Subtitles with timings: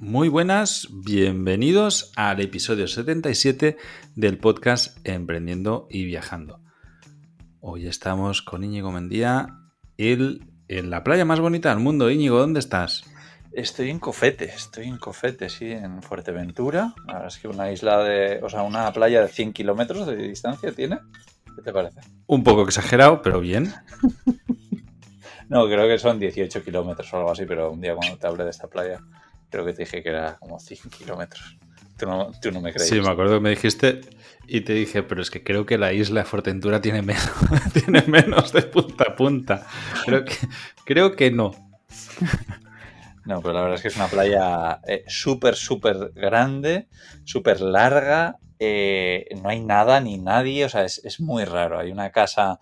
[0.00, 3.76] Muy buenas, bienvenidos al episodio 77
[4.14, 6.60] del podcast Emprendiendo y Viajando.
[7.60, 9.48] Hoy estamos con Íñigo Mendía,
[9.96, 12.10] él en la playa más bonita del mundo.
[12.10, 13.02] Íñigo, ¿dónde estás?
[13.52, 16.94] Estoy en Cofete, estoy en Cofete, sí, en Fuerteventura.
[17.08, 20.72] Ahora es que una isla de, o sea, una playa de 100 kilómetros de distancia
[20.72, 20.98] tiene.
[21.56, 22.00] ¿Qué te parece?
[22.26, 23.72] Un poco exagerado, pero bien.
[25.48, 28.44] no, creo que son 18 kilómetros o algo así, pero un día cuando te hablé
[28.44, 29.00] de esta playa
[29.54, 31.56] creo que te dije que era como 100 kilómetros.
[31.96, 32.88] Tú no, tú no me crees.
[32.88, 34.00] Sí, me acuerdo que me dijiste
[34.48, 37.30] y te dije, pero es que creo que la isla de Fuerteventura tiene menos,
[37.72, 39.66] tiene menos de punta a punta.
[40.04, 40.34] Creo que,
[40.84, 41.52] creo que no.
[43.24, 46.88] No, pero la verdad es que es una playa eh, súper, súper grande,
[47.24, 48.38] súper larga.
[48.58, 51.78] Eh, no hay nada ni nadie, o sea, es, es muy raro.
[51.78, 52.58] Hay una casa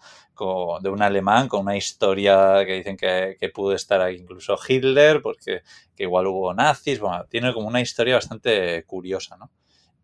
[0.81, 5.63] de un alemán con una historia que dicen que, pudo estar ahí incluso Hitler, porque
[5.97, 9.51] que igual hubo nazis, bueno, tiene como una historia bastante curiosa, ¿no?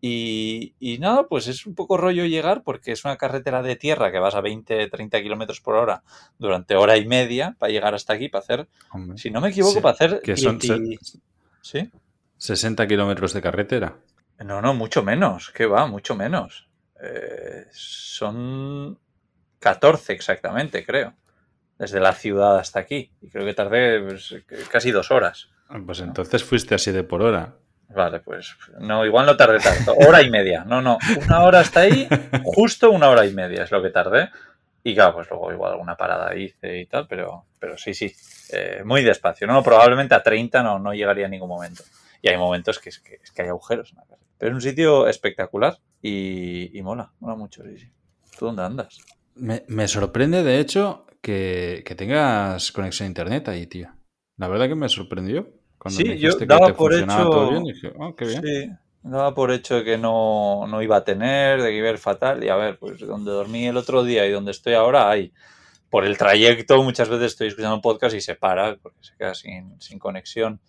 [0.00, 4.20] Y, nada, pues es un poco rollo llegar porque es una carretera de tierra que
[4.20, 6.04] vas a 20, 30 kilómetros por hora
[6.38, 8.68] durante hora y media para llegar hasta aquí, para hacer,
[9.16, 10.20] si no me equivoco, para hacer...
[10.22, 10.60] Que son
[11.62, 11.90] ¿Sí?
[12.36, 13.98] 60 kilómetros de carretera.
[14.38, 16.68] No, no, mucho menos, que va, mucho menos.
[17.02, 18.98] Eh, son
[19.60, 21.14] 14 exactamente, creo.
[21.78, 23.12] Desde la ciudad hasta aquí.
[23.20, 24.34] Y creo que tardé pues,
[24.70, 25.48] casi dos horas.
[25.68, 27.54] Ah, pues entonces fuiste así de por hora.
[27.88, 29.94] Vale, pues no, igual no tardé tanto.
[29.94, 30.64] Hora y media.
[30.64, 30.98] No, no.
[31.24, 32.08] Una hora hasta ahí,
[32.44, 34.30] justo una hora y media es lo que tardé.
[34.82, 38.14] Y claro, pues luego igual alguna parada hice y tal, pero, pero sí, sí.
[38.52, 39.46] Eh, muy despacio.
[39.46, 41.82] No, probablemente a 30 no, no llegaría en ningún momento.
[42.22, 43.94] Y hay momentos que es que, es que hay agujeros.
[44.38, 47.90] Pero es un sitio espectacular y, y mola, mola mucho, sí, sí.
[48.38, 49.00] ¿Tú dónde andas?
[49.38, 53.88] Me, sorprende, de hecho, que, tengas conexión a internet ahí, tío.
[54.36, 55.48] La verdad que me sorprendió.
[55.78, 57.64] Cuando sí, yo daba por hecho.
[58.00, 58.70] Ah, sí,
[59.02, 62.42] daba por hecho que no, iba a tener, de que iba a ir fatal.
[62.42, 65.32] Y a ver, pues donde dormí el otro día y donde estoy ahora hay.
[65.90, 69.34] Por el trayecto, muchas veces estoy escuchando un podcast y se para porque se queda
[69.34, 70.60] sin, conexión.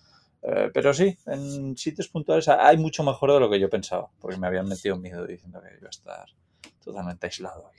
[0.42, 4.38] Eh, pero sí, en sitios puntuales hay mucho mejor de lo que yo pensaba, porque
[4.38, 6.26] me habían metido miedo diciendo que iba a estar
[6.82, 7.79] totalmente aislado ahí.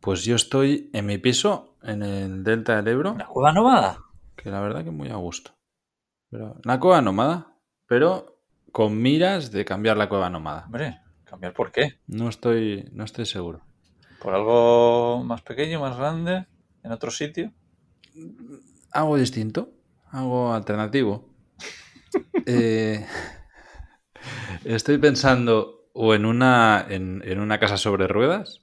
[0.00, 3.14] Pues yo estoy en mi piso, en el Delta del Ebro.
[3.18, 3.98] ¿La cueva nómada?
[4.34, 5.52] Que la verdad que muy a gusto.
[6.30, 8.40] Pero, la cueva nómada, pero
[8.72, 10.64] con miras de cambiar la cueva nómada.
[10.66, 11.98] Hombre, ¿cambiar por qué?
[12.06, 13.60] No estoy, no estoy seguro.
[14.22, 16.46] ¿Por algo más pequeño, más grande,
[16.82, 17.52] en otro sitio?
[18.92, 19.70] Algo distinto,
[20.10, 21.28] algo alternativo.
[22.46, 23.06] Eh,
[24.64, 28.62] estoy pensando o en una, en una casa sobre ruedas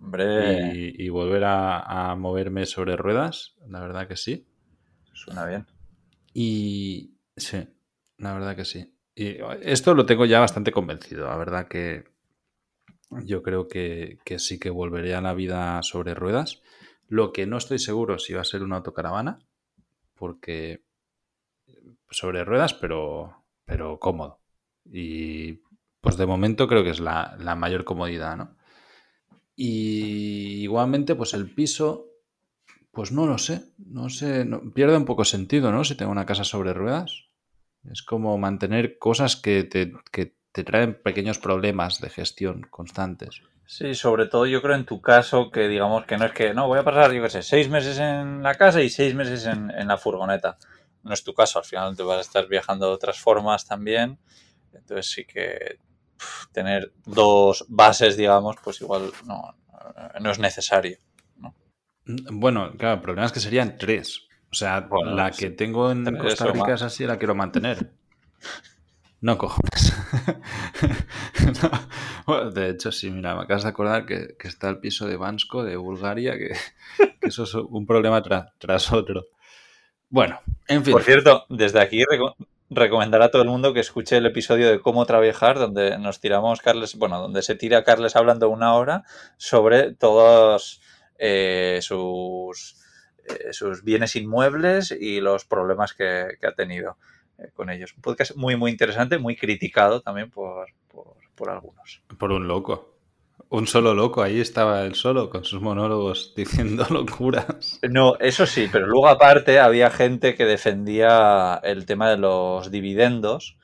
[0.00, 4.46] y, volver a, moverme sobre ruedas, la verdad que sí.
[5.12, 5.66] Suena bien.
[6.32, 7.68] Y sí,
[8.18, 8.94] la verdad que sí.
[9.14, 12.04] Y esto lo tengo ya bastante convencido, la verdad que
[13.24, 16.62] yo creo que, sí que volveré a la vida sobre ruedas.
[17.08, 19.38] Lo que no estoy seguro si va a ser una autocaravana,
[20.14, 20.84] porque
[22.10, 24.40] sobre ruedas, pero, pero cómodo.
[24.84, 25.60] Y
[26.00, 28.57] pues de momento creo que es la, la mayor comodidad, ¿no?
[29.60, 32.12] Y igualmente, pues el piso,
[32.92, 35.82] pues no lo sé, no sé, pierde un poco sentido, ¿no?
[35.82, 37.24] Si tengo una casa sobre ruedas.
[37.90, 43.42] Es como mantener cosas que te, que te traen pequeños problemas de gestión constantes.
[43.66, 46.68] Sí, sobre todo yo creo en tu caso que digamos que no es que, no,
[46.68, 49.72] voy a pasar, yo qué sé, seis meses en la casa y seis meses en,
[49.72, 50.56] en la furgoneta.
[51.02, 54.20] No es tu caso, al final te vas a estar viajando de otras formas también.
[54.72, 55.80] Entonces sí que
[56.52, 59.54] tener dos bases, digamos, pues igual no,
[60.20, 60.98] no es necesario.
[62.30, 64.28] Bueno, claro, el problema es que serían tres.
[64.50, 67.92] O sea, la que tengo en Costa Rica es así, la quiero mantener.
[69.20, 69.92] No cojones.
[72.54, 75.74] de hecho, sí, mira, me acabas de acordar que, está el piso de Bansko de
[75.74, 76.52] Bulgaria, que,
[77.22, 79.26] eso es un problema tras otro.
[80.08, 80.92] Bueno, en fin.
[80.92, 82.04] Por cierto, desde aquí
[82.70, 86.60] recomendar a todo el mundo que escuche el episodio de cómo trabajar, donde nos tiramos
[86.60, 89.04] Carles, bueno, donde se tira Carles hablando una hora
[89.36, 90.80] sobre todos
[91.18, 92.76] eh, sus,
[93.24, 96.98] eh, sus bienes inmuebles y los problemas que, ha tenido
[97.38, 97.94] eh, con ellos.
[97.94, 100.68] Un podcast muy, muy interesante, muy criticado también por,
[101.34, 102.02] por algunos.
[102.18, 102.97] Por un loco.
[103.50, 107.80] Un solo loco, ahí estaba él solo con sus monólogos diciendo locuras.
[107.88, 113.56] No, eso sí, pero luego aparte había gente que defendía el tema de los dividendos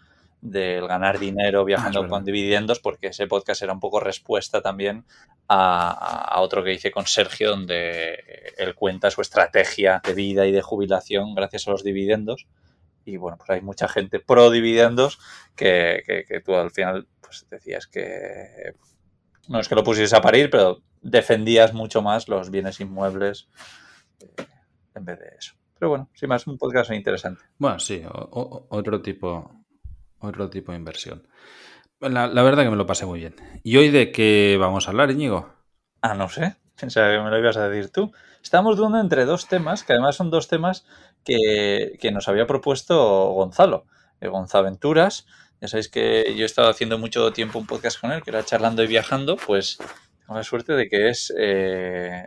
[0.45, 5.05] del ganar dinero Ah, viajando con dividendos, porque ese podcast era un poco respuesta también
[5.49, 10.53] a, a, otro que hice con Sergio, donde él cuenta su estrategia de vida y
[10.53, 12.47] de jubilación gracias a los dividendos.
[13.07, 15.19] Y bueno, pues hay mucha gente pro dividendos
[15.57, 18.75] que, que, que tú al final pues decías que
[19.49, 23.49] no es que lo pusieses a parir, pero defendías mucho más los bienes inmuebles
[24.21, 24.47] eh,
[24.95, 25.55] en vez de eso.
[25.79, 27.43] Pero bueno, sin más, un podcast interesante.
[27.59, 29.65] Bueno, sí, o, o, otro tipo
[30.21, 31.27] otro tipo de inversión.
[32.01, 33.35] La, la, verdad que me lo pasé muy bien.
[33.63, 35.53] ¿Y hoy de qué vamos a hablar, Íñigo?
[36.01, 36.57] Ah, no sé.
[36.81, 38.13] Pensaba que me lo ibas a decir tú.
[38.43, 40.85] Estamos dudando entre dos temas, que además son dos temas
[41.25, 43.87] que, que nos había propuesto Gonzalo.
[44.21, 45.27] Eh, Gonzaventuras.
[45.65, 48.45] Ya sabéis que yo he estado haciendo mucho tiempo un podcast con él, que era
[48.45, 52.23] charlando y viajando, pues tengo la suerte de que es, eh,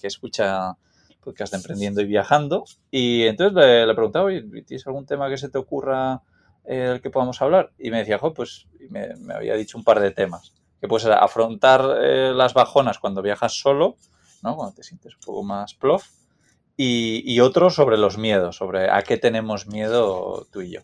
[0.00, 0.72] que escucha
[1.20, 2.64] podcast de emprendiendo y viajando.
[2.90, 6.22] Y entonces le, preguntaba, ¿tienes algún tema que se te ocurra
[6.64, 7.72] eh, del que podamos hablar?
[7.78, 10.54] Y me decía, jo, pues me, había dicho un par de temas.
[10.80, 13.96] Que pues afrontar eh, las bajonas cuando viajas solo,
[14.42, 14.56] ¿no?
[14.56, 16.06] Cuando te sientes un poco más plof.
[16.74, 20.80] Y, y otro sobre los miedos, sobre a qué tenemos miedo tú y yo.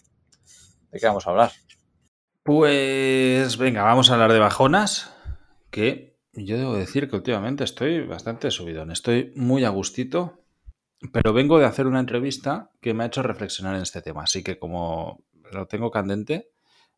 [0.90, 1.50] ¿De qué vamos a hablar?
[2.44, 5.16] Pues venga, vamos a hablar de bajonas,
[5.70, 10.44] que yo debo decir que últimamente estoy bastante subidón, estoy muy a gustito,
[11.10, 14.42] pero vengo de hacer una entrevista que me ha hecho reflexionar en este tema, así
[14.44, 16.50] que como lo tengo candente,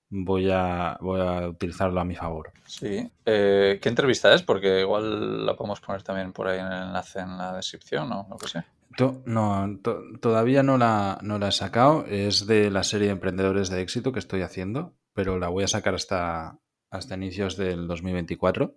[0.09, 2.51] voy a, voy a utilizarlo a mi favor.
[2.65, 4.43] Sí, eh, ¿qué entrevista es?
[4.43, 8.27] Porque igual la podemos poner también por ahí en el enlace en la descripción o
[8.29, 8.65] no que.
[8.97, 13.13] To, no, to, todavía no la, no la he sacado, es de la serie de
[13.13, 16.59] emprendedores de éxito que estoy haciendo pero la voy a sacar hasta,
[16.91, 18.77] hasta inicios del 2024.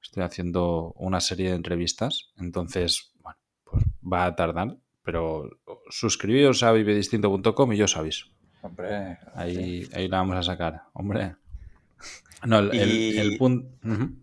[0.00, 5.50] Estoy haciendo una serie de entrevistas, entonces, bueno, pues va a tardar, pero
[5.90, 8.28] suscribíos a vivedistinto.com y yo os aviso.
[8.62, 11.36] Hombre, ahí, ahí la vamos a sacar, hombre.
[12.46, 13.18] No, el, y...
[13.18, 13.68] el, el punto...
[13.84, 14.14] Uh -huh.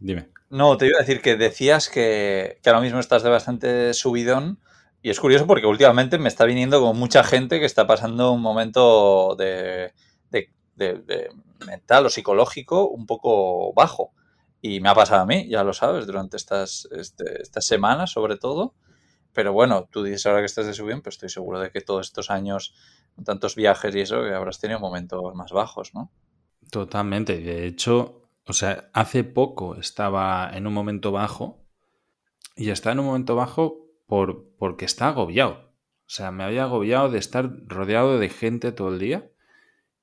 [0.00, 0.30] Dime.
[0.50, 4.58] No, te iba a decir que decías que, que ahora mismo estás de bastante subidón.
[5.00, 8.42] Y es curioso porque últimamente me está viniendo con mucha gente que está pasando un
[8.42, 9.92] momento de,
[10.30, 10.50] de
[10.82, 11.30] de,
[11.66, 14.12] mental o psicológico un poco bajo.
[14.60, 18.36] Y me ha pasado a mí, ya lo sabes, durante estas, este, estas semanas sobre
[18.36, 18.74] todo.
[19.32, 22.06] Pero bueno, tú dices ahora que estás de subida, pues estoy seguro de que todos
[22.06, 22.74] estos años,
[23.24, 26.12] tantos viajes y eso, habrás tenido momentos más bajos, ¿no?
[26.70, 27.40] Totalmente.
[27.40, 31.64] De hecho, o sea, hace poco estaba en un momento bajo
[32.56, 35.72] y está en un momento bajo por, porque está agobiado.
[36.06, 39.31] O sea, me había agobiado de estar rodeado de gente todo el día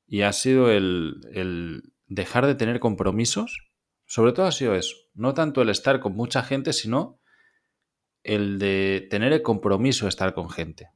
[0.10, 3.70] y ha sido el, el, dejar de tener compromisos.
[4.06, 4.96] Sobre todo ha sido eso.
[5.14, 7.20] No tanto el estar con mucha gente, sino
[8.24, 10.90] el de tener el compromiso de estar con gente.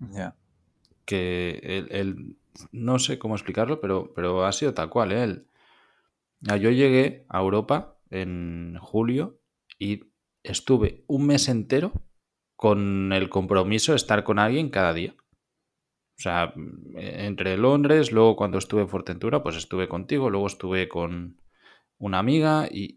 [0.00, 0.08] Ya.
[0.10, 0.36] Yeah.
[1.04, 2.36] Que el, el,
[2.72, 5.12] no sé cómo explicarlo, pero, pero ha sido tal cual.
[5.12, 5.22] ¿eh?
[5.22, 5.46] El,
[6.60, 9.40] yo llegué a Europa en julio
[9.78, 10.10] y
[10.42, 11.92] estuve un mes entero
[12.56, 15.14] con el compromiso de estar con alguien cada día.
[16.18, 16.52] O sea,
[16.96, 21.40] entre Londres, luego cuando estuve en Fortentura, pues estuve contigo, luego estuve con
[21.98, 22.92] una amiga y,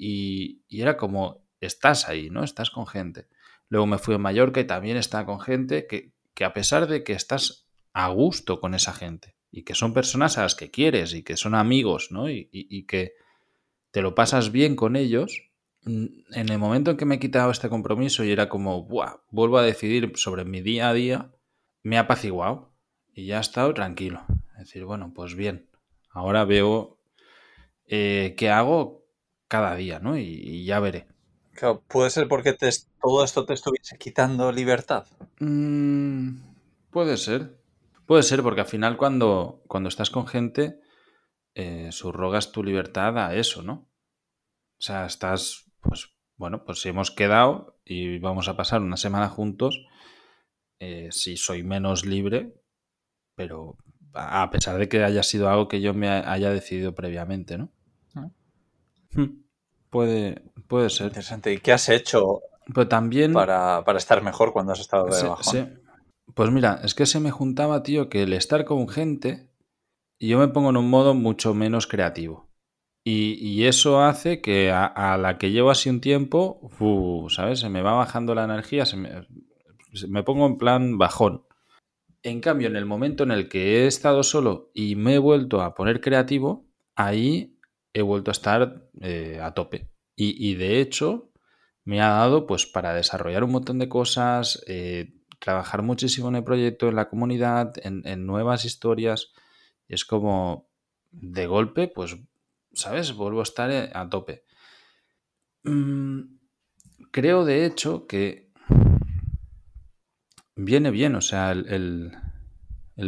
[0.68, 2.44] y, era como, estás ahí, ¿no?
[2.44, 3.28] Estás con gente.
[3.70, 7.04] Luego me fui a Mallorca y también estaba con gente que, que a pesar de
[7.04, 11.14] que estás a gusto con esa gente y que son personas a las que quieres
[11.14, 12.30] y que son amigos, ¿no?
[12.30, 13.14] Y, y que
[13.92, 15.50] te lo pasas bien con ellos,
[15.86, 19.58] en el momento en que me he quitado este compromiso y era como, Buah, vuelvo
[19.58, 21.32] a decidir sobre mi día a día,
[21.84, 22.75] me ha apaciguado
[23.16, 24.24] y ya he estado tranquilo.
[24.54, 25.68] Es decir, bueno, pues bien,
[26.12, 27.00] ahora veo
[27.88, 29.06] eh, qué hago
[29.48, 30.18] cada día, ¿no?
[30.18, 31.08] Y, y ya veré.
[31.54, 32.70] Claro, ¿Puede ser porque te,
[33.02, 35.08] todo esto te estuviese quitando libertad?
[35.40, 36.42] Mm,
[36.92, 37.58] puede ser.
[38.06, 40.80] Puede ser porque al final cuando, cuando estás con gente,
[41.56, 43.90] eh, subrogas tu libertad a eso, ¿no?
[44.78, 49.30] O sea, estás, pues, bueno, pues si hemos quedado y vamos a pasar una semana
[49.30, 49.86] juntos,
[50.80, 52.54] eh, si soy menos libre,
[53.36, 53.78] pero
[54.14, 57.70] a pesar de que haya sido algo que yo me haya decidido previamente, ¿no?
[59.18, 59.30] ¿Eh?
[59.90, 61.08] Puede, puede ser.
[61.08, 61.54] Interesante.
[61.54, 62.42] ¿Y qué has hecho
[62.74, 65.44] Pero también, para, para estar mejor cuando has estado de se, bajón?
[65.44, 65.74] se,
[66.34, 69.50] pues mira, es que se me juntaba, tío, que el estar con gente,
[70.20, 72.50] yo me pongo en un modo mucho menos creativo.
[73.04, 76.60] Y, y eso hace que a, a, la que llevo así un tiempo,
[77.30, 77.60] ¿sabes?
[77.60, 79.28] Se me va bajando la energía, se me,
[79.94, 81.46] se me pongo en plan bajón.
[82.26, 85.62] En cambio, en el momento en el que he estado solo y me he vuelto
[85.62, 87.60] a poner creativo, ahí
[87.94, 89.92] he vuelto a estar eh, a tope.
[90.16, 91.32] Y, de hecho,
[91.84, 96.44] me ha dado pues para desarrollar un montón de cosas, eh, trabajar muchísimo en el
[96.44, 99.32] proyecto, en la comunidad, en, en nuevas historias.
[99.88, 100.72] Es como,
[101.12, 102.18] de golpe, pues,
[102.74, 103.14] ¿sabes?
[103.14, 104.46] Vuelvo a estar eh, a tope.
[105.64, 106.22] Mm,
[107.12, 108.45] creo, de hecho, que
[110.56, 112.12] viene bien, o sea, el,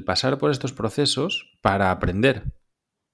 [0.06, 2.44] pasar por estos procesos para aprender,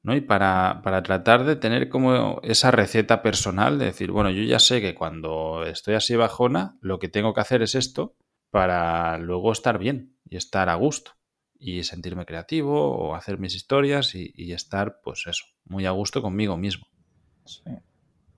[0.02, 0.16] ¿no?
[0.16, 4.60] Y para, para, tratar de tener como esa receta personal de decir, bueno, yo ya
[4.60, 8.16] sé que cuando estoy así bajona, lo que tengo que hacer es esto
[8.50, 11.14] para luego estar bien y estar a gusto
[11.64, 16.58] y sentirme creativo o hacer mis historias y, estar, pues eso, muy a gusto conmigo
[16.58, 16.86] mismo.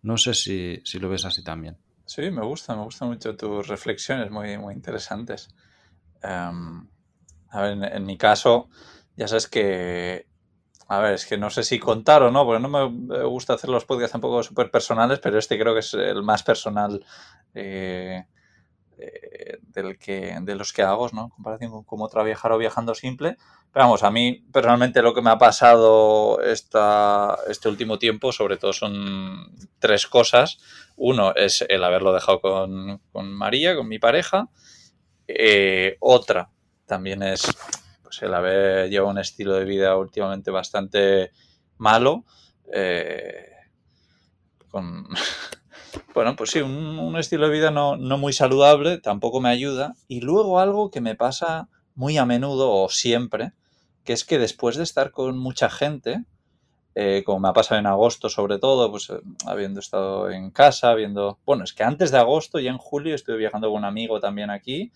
[0.04, 1.78] No sé si, lo ves así también.
[2.06, 5.50] Sí, me gusta, me gustan mucho tus reflexiones, muy, muy interesantes.
[6.26, 6.88] Em,
[7.50, 8.70] a ver, en, mi caso,
[9.16, 10.28] ya sabes que.
[10.88, 13.70] A ver, es que no sé si contar o no, porque no me gusta hacer
[13.70, 17.04] los podcasts tampoco súper personales, pero este creo que es el más personal
[17.56, 18.24] eh,
[18.98, 21.24] eh, del que, de los que hago, ¿no?
[21.24, 23.38] En comparación con cómo trabajar o viajando simple.
[23.74, 28.56] Pero vamos, a mí personalmente lo que me ha pasado esta, este último tiempo, sobre
[28.56, 30.60] todo son tres cosas.
[30.96, 33.02] Uno es el haberlo dejado con,
[33.34, 34.48] María, con mi pareja.
[35.28, 36.50] Eh, otra
[36.86, 37.48] también es
[38.04, 41.32] pues, el haber llevado un estilo de vida últimamente bastante
[41.78, 42.26] malo.
[42.72, 43.50] Eh,
[44.70, 45.08] con,
[46.14, 49.96] bueno, pues sí, un, estilo de vida no, muy saludable tampoco me ayuda.
[50.08, 53.54] Y luego algo que me pasa muy a menudo o siempre,
[54.04, 56.24] que es que después de estar con mucha gente,
[56.98, 60.94] eh, como me ha pasado en agosto sobre todo, pues eh, habiendo estado en casa,
[60.94, 61.40] viendo...
[61.46, 64.50] Bueno, es que antes de agosto y en julio estuve viajando con un amigo también
[64.50, 64.94] aquí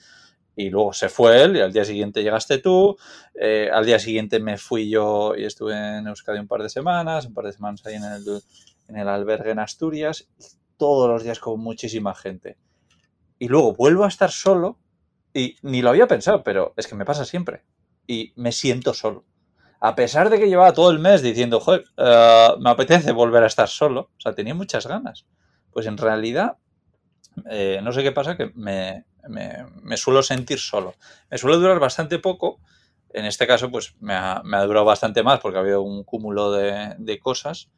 [0.55, 2.97] y luego se fue él y al día siguiente llegaste tú,
[3.35, 7.25] eh, al día siguiente me fui yo y estuve en Euskadi un par de semanas,
[7.25, 8.41] un par de semanas ahí en el,
[8.87, 10.29] en el albergue en Asturias
[10.77, 12.57] todos los días con muchísima gente.
[13.37, 14.79] Y luego vuelvo a estar solo
[15.33, 17.63] y ni lo había pensado, pero es que me pasa siempre.
[18.07, 19.25] Y me siento solo.
[19.81, 23.47] A pesar de que llevaba todo el mes diciendo, joder, eh, me apetece volver a
[23.47, 24.11] estar solo.
[24.17, 25.25] O sea, tenía muchas ganas.
[25.71, 26.57] Pues en realidad,
[27.49, 29.05] eh, no sé qué pasa, que me,
[29.95, 30.95] suelo sentir solo.
[31.29, 32.59] Me suele durar bastante poco.
[33.11, 36.95] En este caso, pues me ha, durado bastante más porque ha habido un cúmulo de,
[36.97, 37.69] de cosas.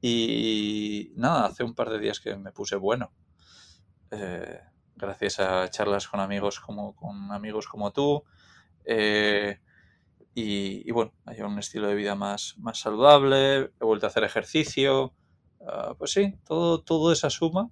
[0.00, 3.10] Y nada, hace un par de días que me puse bueno.
[4.10, 4.60] Eh,
[4.96, 8.22] gracias a charlas con amigos como, con amigos como tú.
[10.40, 15.14] Y, bueno, hay un estilo de vida más, más saludable, he vuelto a hacer ejercicio.
[15.66, 17.70] Ah, pues sí, todo, todo esa suma.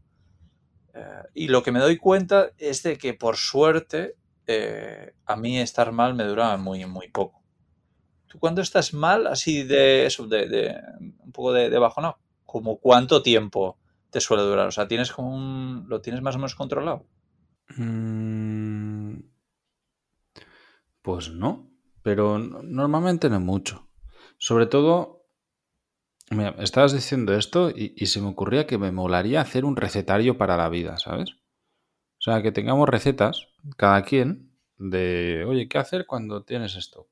[0.95, 4.17] Eh, y lo que me doy cuenta es de que por suerte
[5.25, 7.37] a mí estar mal me dura muy, muy poco
[8.39, 13.79] cuando estás mal, así de eso, de, un poco de, de no como cuánto tiempo
[14.11, 14.69] te suele durar?
[14.69, 17.07] O sea, ¿tienes como un, ¿lo tienes más o menos controlado?
[17.77, 19.19] Mm,
[21.03, 21.69] pues no,
[22.07, 23.89] pero normalmente no mucho.
[24.39, 25.27] Sobre todo,
[26.31, 30.57] mira, estabas diciendo esto y, se me ocurría que me molaría hacer un recetario para
[30.57, 31.33] la vida, ¿sabes?
[31.33, 37.09] O sea, que tengamos recetas, cada quien, de, oye, ¿qué hacer cuando tienes esto?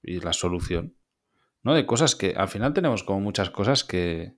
[0.00, 0.94] y la solución.
[1.64, 1.74] ¿No?
[1.74, 4.36] De cosas que al final tenemos como muchas cosas que,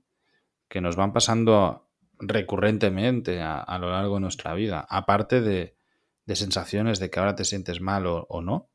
[0.70, 4.86] que nos van pasando recurrentemente a, lo largo de nuestra vida.
[4.88, 5.76] Aparte de,
[6.24, 8.70] de, sensaciones de que ahora te sientes mal o, no,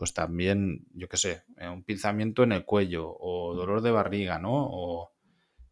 [0.00, 4.38] pues también, yo qué sé, eh, un pinzamiento en el cuello o dolor de barriga,
[4.38, 4.50] ¿no?
[4.54, 5.12] O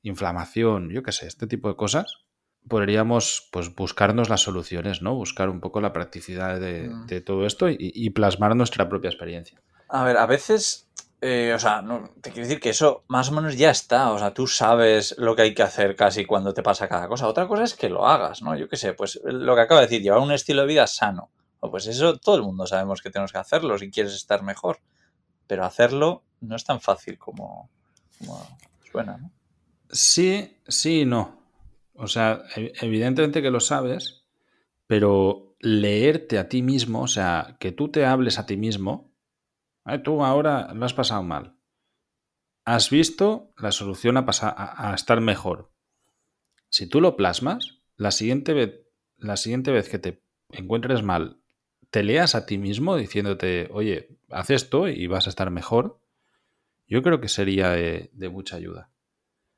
[0.02, 2.26] inflamación, yo qué sé, este tipo de cosas.
[2.68, 5.14] Podríamos pues buscarnos las soluciones, ¿no?
[5.14, 7.06] Buscar un poco la practicidad de, mm.
[7.06, 9.62] de todo esto y, y plasmar nuestra propia experiencia.
[9.88, 10.90] A ver, a veces,
[11.22, 14.12] eh, o sea, no, te quiero decir que eso más o menos ya está.
[14.12, 17.28] O sea, tú sabes lo que hay que hacer casi cuando te pasa cada cosa.
[17.28, 18.54] Otra cosa es que lo hagas, ¿no?
[18.58, 21.30] Yo qué sé, pues lo que acabo de decir, llevar un estilo de vida sano.
[21.60, 24.78] Pues eso todo el mundo sabemos que tenemos que hacerlo si quieres estar mejor.
[25.46, 27.70] Pero hacerlo no es tan fácil como,
[28.90, 29.32] suena, ¿no?
[29.90, 31.42] Sí, sí y no.
[31.94, 34.24] O sea, e, evidentemente que lo sabes,
[34.86, 39.08] pero leerte a ti mismo, o sea, que tú te hables a ti mismo,
[40.04, 41.56] Tú ahora lo has pasado mal.
[42.64, 45.72] Has visto la solución a, a, estar mejor.
[46.68, 48.86] Si tú lo plasmas, la siguiente, vez,
[49.16, 51.37] la siguiente vez que te encuentres mal,
[51.90, 56.00] te leas a ti mismo diciéndote, oye, haz esto y vas a estar mejor,
[56.86, 58.90] yo creo que sería de, mucha ayuda.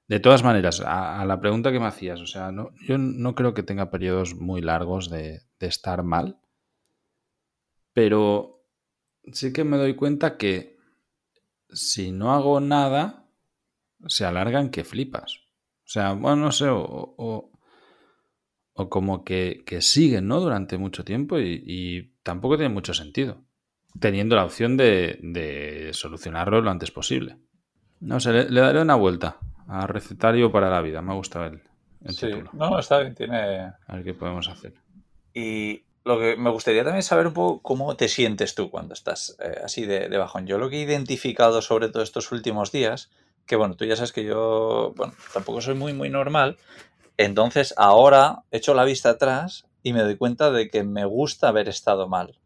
[0.08, 3.54] De todas maneras, a, la pregunta que me hacías, o sea, no, yo no creo
[3.54, 6.40] que tenga periodos muy largos de, de estar mal,
[7.92, 8.64] pero
[9.32, 10.76] sí que me doy cuenta que
[11.72, 13.28] si no hago nada,
[14.06, 15.40] se alargan que flipas.
[15.84, 17.50] O sea, bueno, no sé, o,
[18.88, 20.40] como que, siguen, ¿no?
[20.40, 23.42] Durante mucho tiempo y, tampoco tiene mucho sentido,
[23.98, 27.38] teniendo la opción de, de, solucionarlo lo antes posible.
[28.00, 31.02] No sé, le, daré una vuelta a recetario para la vida.
[31.02, 31.62] Me gusta el,
[32.04, 32.50] el Sí, título.
[32.52, 33.60] no, está bien, tiene...
[33.86, 34.74] A ver qué podemos hacer.
[35.34, 39.36] Y lo que me gustaría también saber un poco cómo te sientes tú cuando estás
[39.38, 40.46] eh, así de, de bajón.
[40.46, 43.10] Yo lo que he identificado sobre todo estos últimos días,
[43.46, 46.56] que bueno, tú ya sabes que yo, bueno, tampoco soy muy, muy normal,
[47.18, 51.68] entonces ahora echo la vista atrás y me doy cuenta de que me gusta haber
[51.68, 52.38] estado mal.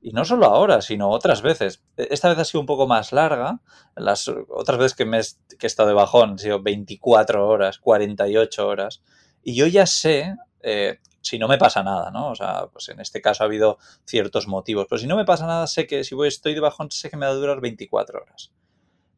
[0.00, 1.82] Y no solo ahora, sino otras veces.
[1.96, 3.60] Esta vez ha sido un poco más larga.
[3.96, 7.78] Las otras veces que, me, he- que he estado de bajón han sido 24 horas,
[7.78, 9.02] 48 horas.
[9.42, 12.30] Y yo ya sé, eh, si no me pasa nada, ¿no?
[12.30, 14.86] O sea, pues en este caso ha habido ciertos motivos.
[14.90, 17.16] Pero si no me pasa nada, sé que si voy, estoy de bajón, sé que
[17.16, 18.52] me va a durar 24 horas.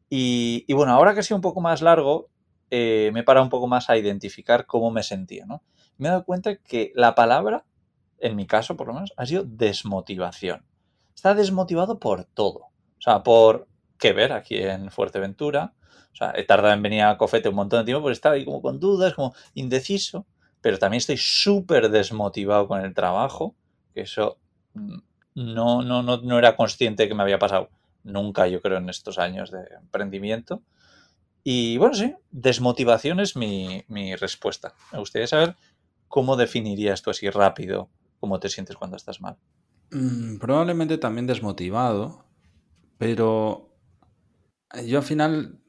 [0.09, 2.29] Y, y bueno, ahora que ha sido un poco más largo,
[2.71, 5.63] eh, me he parado un poco más a identificar cómo me sentía, ¿no?
[5.97, 7.65] Me he dado cuenta que la palabra,
[8.19, 10.63] en mi caso por lo menos, ha sido desmotivación.
[11.15, 12.59] Está desmotivado por todo.
[12.59, 15.73] O sea, por qué ver aquí en Fuerteventura.
[16.13, 18.45] O sea, he tardado en venir a Cofete un montón de tiempo porque estaba ahí
[18.45, 20.25] como con dudas, como indeciso.
[20.61, 23.55] Pero también estoy súper desmotivado con el trabajo,
[23.93, 24.37] que eso
[24.73, 24.97] mm,
[25.35, 27.69] no, no, no, no era consciente que me había pasado
[28.03, 30.63] nunca, yo creo, en estos años de emprendimiento.
[31.43, 34.73] Y bueno, sí, desmotivación es mi, mi respuesta.
[34.91, 35.55] Me gustaría saber
[36.07, 39.37] cómo definirías tú así rápido cómo te sientes cuando estás mal.
[39.91, 42.25] Mm, probablemente también desmotivado,
[42.97, 43.67] pero
[44.85, 45.61] yo al final,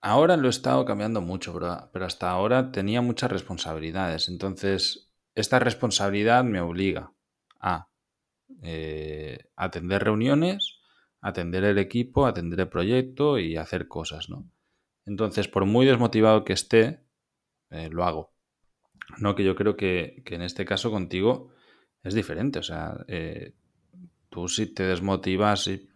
[0.00, 1.52] ahora lo he estado cambiando mucho,
[1.92, 4.28] pero, hasta ahora tenía muchas responsabilidades.
[4.28, 7.12] Entonces, esta responsabilidad me obliga
[7.60, 7.88] a
[8.62, 10.80] eh, atender reuniones,
[11.20, 14.48] atender el equipo, atender el proyecto y hacer cosas, ¿no?
[15.04, 17.04] Entonces, por muy desmotivado que esté,
[17.70, 18.35] eh, lo hago.
[19.18, 21.48] No, que yo creo que, que en este caso contigo
[22.02, 22.58] es diferente.
[22.58, 23.54] O sea, eh,
[24.30, 25.88] tú si te desmotivas, sí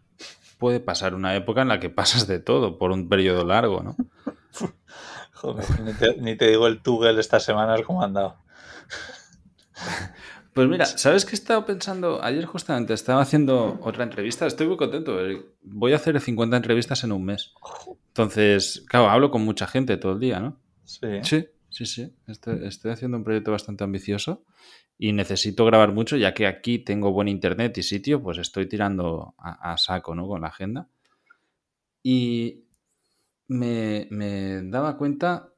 [0.58, 3.96] puede pasar una época en la que pasas de todo por un periodo largo, ¿no?
[5.32, 8.36] Joder, ni te, ni te digo el Tugel estas semanas cómo ha andado.
[10.52, 12.22] Pues mira, ¿sabes qué he estado pensando?
[12.24, 14.46] Ayer justamente estaba haciendo otra entrevista.
[14.48, 15.24] Estoy muy contento.
[15.24, 17.54] eh, Voy a hacer 50 entrevistas en un mes.
[18.08, 20.58] Entonces, claro, hablo con mucha gente todo el día, ¿no?
[20.84, 21.06] Sí.
[21.22, 22.12] Sí, sí, sí.
[22.26, 24.44] Estoy, estoy haciendo un proyecto bastante ambicioso
[24.98, 29.34] y necesito grabar mucho, ya que aquí tengo buen internet y sitio, pues estoy tirando
[29.38, 30.26] a, a saco, ¿no?
[30.28, 30.88] Con la agenda.
[32.02, 32.64] Y
[33.48, 35.52] me, me daba cuenta,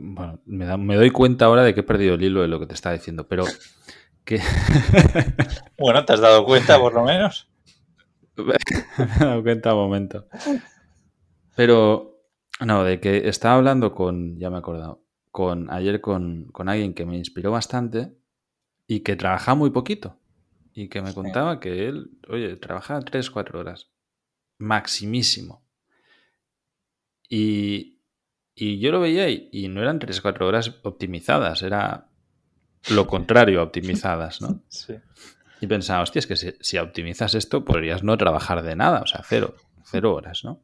[0.00, 2.60] bueno, me, da- me doy cuenta ahora de que he perdido el hilo de lo
[2.60, 3.44] que te estaba diciendo, pero
[4.24, 4.40] que
[5.78, 7.48] Bueno, ¿te has dado cuenta por lo menos?
[8.36, 10.26] me he dado cuenta un momento.
[11.54, 12.11] Pero,
[12.66, 16.94] no, de que estaba hablando con, ya me he acordado, con, ayer con, con alguien
[16.94, 18.12] que me inspiró bastante
[18.86, 20.18] y que trabaja muy poquito.
[20.74, 21.14] Y que me Sí.
[21.14, 23.90] contaba que él, oye, trabajaba 3, 4 horas.
[24.58, 25.62] Maximísimo.
[27.28, 27.98] Y,
[28.54, 32.08] y yo lo veía y, y no eran 3, 4 horas optimizadas, era
[32.90, 34.60] lo contrario a optimizadas, ¿no?
[34.68, 34.94] Sí.
[35.60, 39.06] Y pensaba, hostia, es que si, si optimizas esto podrías no trabajar de nada, o
[39.06, 40.60] sea, cero, cero horas, ¿no?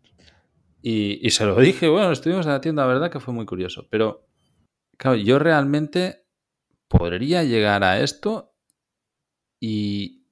[0.81, 3.87] Y, se lo dije, bueno, estuvimos en la tienda, la verdad que fue muy curioso,
[3.91, 4.27] pero
[4.97, 6.27] claro, yo realmente
[6.87, 8.55] podría llegar a esto
[9.61, 10.27] y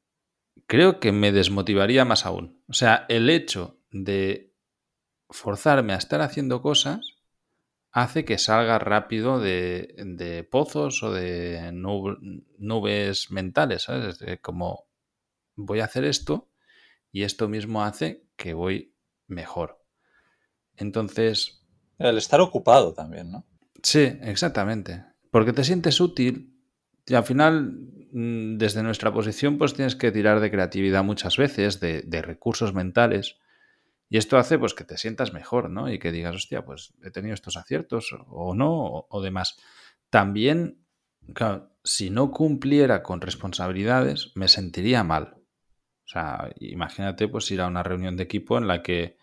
[0.67, 2.63] creo que me desmotivaría más aún.
[2.69, 4.55] O sea, el hecho de
[5.31, 7.17] forzarme a estar haciendo cosas
[7.93, 14.19] hace que salga rápido de, pozos o de nub- nubes mentales, ¿sabes?
[14.43, 14.87] Como
[15.57, 16.51] voy a hacer esto
[17.11, 18.95] y esto mismo hace que voy
[19.27, 19.86] mejor.
[20.77, 21.63] Entonces,
[21.99, 23.45] El estar ocupado también, ¿no?
[23.83, 25.05] sí, exactamente.
[25.31, 26.55] Porque te sientes útil
[27.07, 27.73] y al final,
[28.13, 32.75] mm, desde nuestra posición, pues tienes que tirar de creatividad muchas veces, de, de recursos
[32.75, 33.37] mentales.
[34.09, 35.91] Y esto hace pues que te sientas mejor, ¿no?
[35.93, 39.57] Y que digas, hostia, pues he tenido estos aciertos o no, o, o demás.
[40.11, 40.85] También,
[41.35, 45.35] claro, si no cumpliera con responsabilidades, me sentiría mal.
[46.05, 49.19] O sea, imagínate pues ir a una reunión de equipo en la que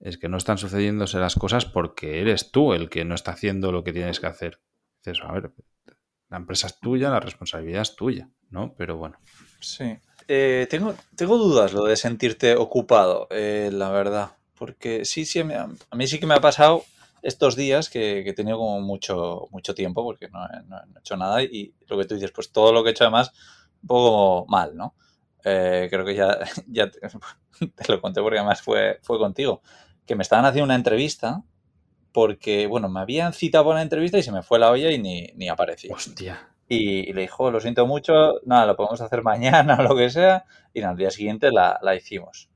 [0.00, 3.72] es que no están sucediéndose las cosas porque eres tú el que no está haciendo
[3.72, 4.60] lo que tienes que hacer.
[5.04, 5.52] Dices, a ver,
[6.28, 8.74] la empresa es tuya, la responsabilidad es tuya, ¿no?
[8.76, 9.18] Pero bueno.
[9.60, 9.98] Sí.
[10.28, 14.30] Eh, tengo, tengo dudas lo de sentirte ocupado, eh, la verdad.
[14.58, 16.84] Porque sí, sí, a mí sí que me ha pasado
[17.22, 21.42] estos días que, que he tenido como mucho, mucho tiempo porque no he hecho nada
[21.42, 23.32] y lo que tú dices, pues todo lo que he hecho además,
[23.82, 24.94] un poco mal, ¿no?
[25.44, 27.00] Eh, creo que ya, ya te,
[27.76, 29.62] te lo conté porque además fue, fue contigo,
[30.06, 31.42] que me estaban haciendo una entrevista
[32.12, 34.98] porque, bueno, me habían citado para una entrevista y se me fue la olla y
[34.98, 35.88] ni, ni aparecí.
[35.90, 36.48] Hostia.
[36.68, 40.08] Y, y le dijo, lo siento mucho, nada, lo podemos hacer mañana o lo que
[40.10, 40.44] sea.
[40.72, 42.48] Y al día siguiente la, la hicimos.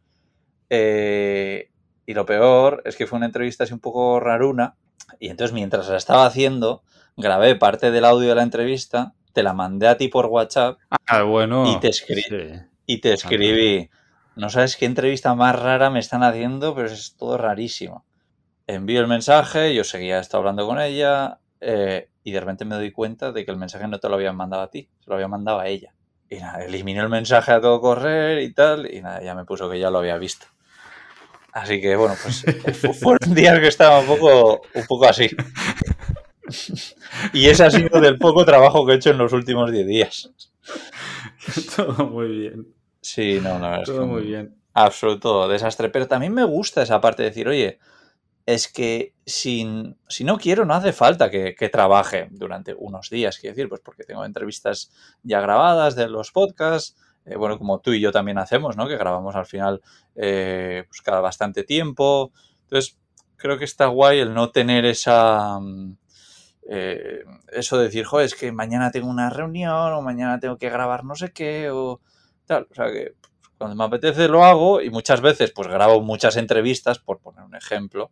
[0.70, 1.70] Eh,
[2.06, 4.76] Y lo peor es que fue una entrevista así un poco raruna.
[5.18, 6.82] Y entonces mientras la estaba haciendo,
[7.16, 10.78] grabé parte del audio de la entrevista, te la mandé a ti por WhatsApp.
[11.06, 11.70] Ah, bueno.
[11.70, 12.22] Y te, escribí,
[12.86, 13.90] y te escribí.
[14.40, 18.06] No sabes qué entrevista más rara me están haciendo, pero es todo rarísimo.
[18.66, 22.90] Envío el mensaje, yo seguía hasta hablando con ella eh, y de repente me doy
[22.90, 25.28] cuenta de que el mensaje no te lo habían mandado a ti, se lo había
[25.28, 25.92] mandado a ella.
[26.30, 29.68] Y nada, eliminé el mensaje a todo correr y tal, y nada, ya me puso
[29.68, 30.46] que ya lo había visto.
[31.52, 32.42] Así que bueno, pues
[32.98, 35.28] fueron días que estaba un poco, un poco así.
[37.34, 40.30] Y ese ha sido del poco trabajo que he hecho en los últimos 10 días.
[41.76, 42.79] Todo muy bien.
[43.00, 44.56] Sí, no, la verdad Todo muy bien.
[44.74, 45.88] Absoluto desastre.
[45.88, 47.78] Pero también me gusta esa parte de decir, oye,
[48.46, 53.38] es que si, si no quiero, no hace falta que, trabaje durante unos días.
[53.38, 54.90] Quiero decir, pues porque tengo entrevistas
[55.22, 56.96] ya grabadas de los podcasts.
[57.26, 58.88] Eh, bueno, como tú y yo también hacemos, ¿no?
[58.88, 59.82] Que grabamos al final
[60.16, 62.32] eh, pues cada bastante tiempo.
[62.62, 62.98] Entonces,
[63.36, 65.58] creo que está guay el no tener esa.
[65.60, 65.96] Mm,
[66.68, 70.70] eh, eso de decir, joder, es que mañana tengo una reunión o mañana tengo que
[70.70, 72.00] grabar no sé qué o
[72.58, 73.14] O sea que
[73.58, 77.54] cuando me apetece lo hago y muchas veces pues grabo muchas entrevistas, por poner un
[77.54, 78.10] ejemplo.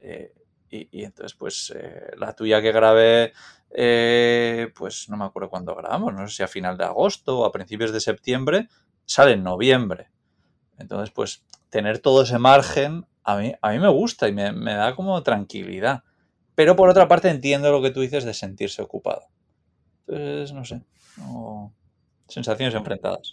[0.00, 0.32] Eh,
[0.70, 3.32] y, entonces pues eh, la tuya que grabé,
[3.70, 7.44] eh, pues no me acuerdo cuándo grabamos, no sé si a final de agosto o
[7.44, 8.68] a principios de septiembre,
[9.04, 10.10] sale en noviembre.
[10.78, 14.74] Entonces pues tener todo ese margen a mí, a mí me gusta y me, me
[14.74, 16.04] da como tranquilidad.
[16.54, 19.26] Pero por otra parte entiendo lo que tú dices de sentirse ocupado.
[20.06, 20.82] Entonces, no sé,
[22.28, 23.32] sensaciones enfrentadas.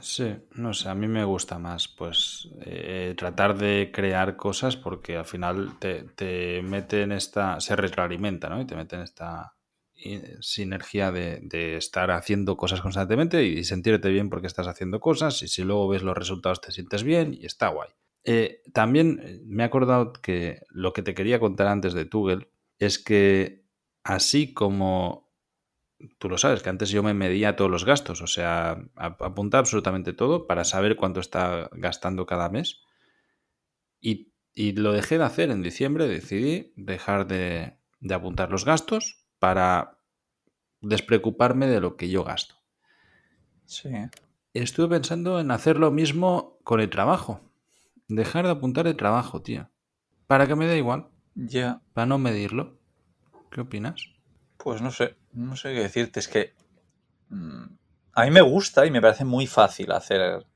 [0.00, 5.16] Sí, no sé, a mí me gusta más, pues, eh, tratar de crear cosas porque
[5.16, 8.60] al final te, te mete en esta, se retroalimenta, ¿no?
[8.60, 9.54] Y te mete en esta
[9.96, 15.48] eh, sinergia de, estar haciendo cosas constantemente y sentirte bien porque estás haciendo cosas y
[15.48, 17.90] si luego ves los resultados te sientes bien y está guay.
[18.24, 22.48] Eh, también me he acordado que lo que te quería contar antes de Tugel
[22.80, 23.62] es que
[24.02, 25.23] así como
[26.18, 30.12] tú lo sabes, que antes yo me medía todos los gastos, o sea, apunta absolutamente
[30.12, 32.80] todo para saber cuánto está gastando cada mes.
[34.00, 37.78] Y, lo dejé de hacer en diciembre, decidí dejar de,
[38.10, 39.98] apuntar los gastos para
[40.80, 42.54] despreocuparme de lo que yo gasto.
[43.66, 43.90] Sí.
[44.52, 47.40] Estuve pensando en hacer lo mismo con el trabajo.
[48.06, 49.68] Dejar de apuntar el trabajo, tío.
[50.28, 51.08] Para que me dé igual.
[51.34, 51.82] Ya.
[51.92, 52.78] Para no medirlo.
[53.50, 54.13] ¿Qué opinas?
[54.64, 56.20] Pues no sé, no sé qué decirte.
[56.20, 56.54] Es que
[57.28, 57.64] mm,
[58.14, 60.46] a mí me gusta y me parece muy fácil hacer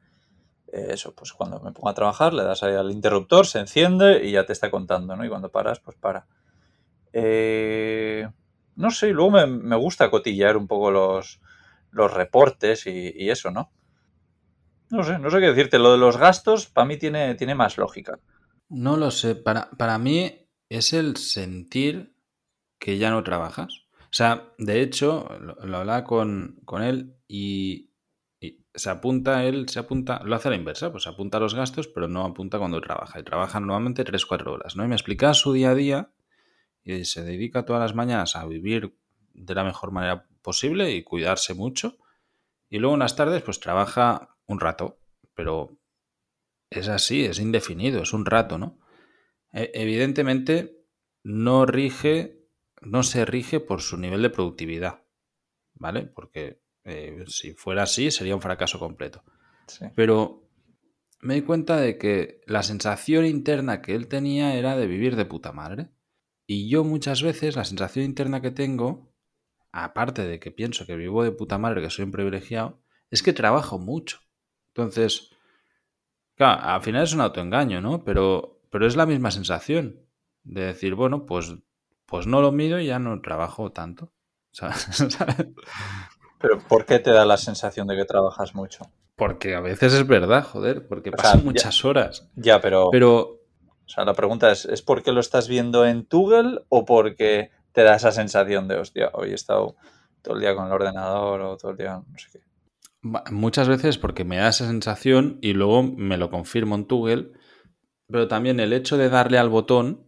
[0.72, 1.14] eh, eso.
[1.14, 4.46] Pues cuando me pongo a trabajar, le das ahí al interruptor, se enciende y ya
[4.46, 5.26] te está contando, ¿no?
[5.26, 6.26] Y cuando paras, pues para.
[7.12, 8.26] Eh,
[8.76, 11.42] no sé, y luego me, gusta cotillar un poco los,
[11.90, 13.70] los reportes y, eso, ¿no?
[14.88, 15.78] No sé, no sé qué decirte.
[15.78, 18.18] Lo de los gastos, para mí tiene, tiene más lógica.
[18.70, 19.34] No lo sé.
[19.34, 22.14] Para, para mí es el sentir
[22.78, 23.87] que ya no trabajas.
[24.10, 27.90] O sea, de hecho, lo, hablaba con, él y,
[28.74, 32.08] se apunta, él se apunta, lo hace a la inversa, pues apunta los gastos, pero
[32.08, 33.20] no apunta cuando trabaja.
[33.20, 34.84] Y trabaja normalmente 3-4 horas, ¿no?
[34.84, 36.10] Y me explica su día a día
[36.84, 38.96] y se dedica todas las mañanas a vivir
[39.34, 41.98] de la mejor manera posible y cuidarse mucho.
[42.70, 45.00] Y luego en las tardes, pues trabaja un rato,
[45.34, 45.76] pero
[46.70, 48.78] es así, es indefinido, es un rato, ¿no?
[49.52, 50.84] E, evidentemente
[51.22, 52.37] no rige
[52.80, 55.04] no se rige por su nivel de productividad,
[55.74, 56.02] ¿vale?
[56.06, 59.22] Porque eh, si fuera así sería un fracaso completo.
[59.94, 60.48] Pero
[61.20, 65.26] me di cuenta de que la sensación interna que él tenía era de vivir de
[65.26, 65.90] puta madre.
[66.46, 69.12] Y yo muchas veces la sensación interna que tengo,
[69.72, 73.32] aparte de que pienso que vivo de puta madre, que soy un privilegiado, es que
[73.32, 74.20] trabajo mucho.
[74.68, 75.30] Entonces,
[76.36, 78.04] claro, al final es un autoengaño, ¿no?
[78.04, 80.06] Pero, pero es la misma sensación
[80.44, 81.54] de decir, bueno, pues
[82.08, 84.12] pues no lo mido y ya no trabajo tanto.
[86.40, 88.90] Pero ¿por qué te da la sensación de que trabajas mucho?
[89.14, 92.30] Porque a veces es verdad, joder, porque pasan muchas horas.
[92.36, 92.90] Ya, pero...
[92.92, 93.20] Pero...
[93.20, 97.82] O sea, la pregunta es, ¿es porque lo estás viendo en Google o porque te
[97.82, 99.76] da esa sensación de, hostia, hoy he estado
[100.22, 102.40] todo el día con el ordenador o todo el día no sé qué?
[103.32, 107.32] Muchas veces porque me da esa sensación y luego me lo confirmo en Google,
[108.06, 110.07] pero también el hecho de darle al botón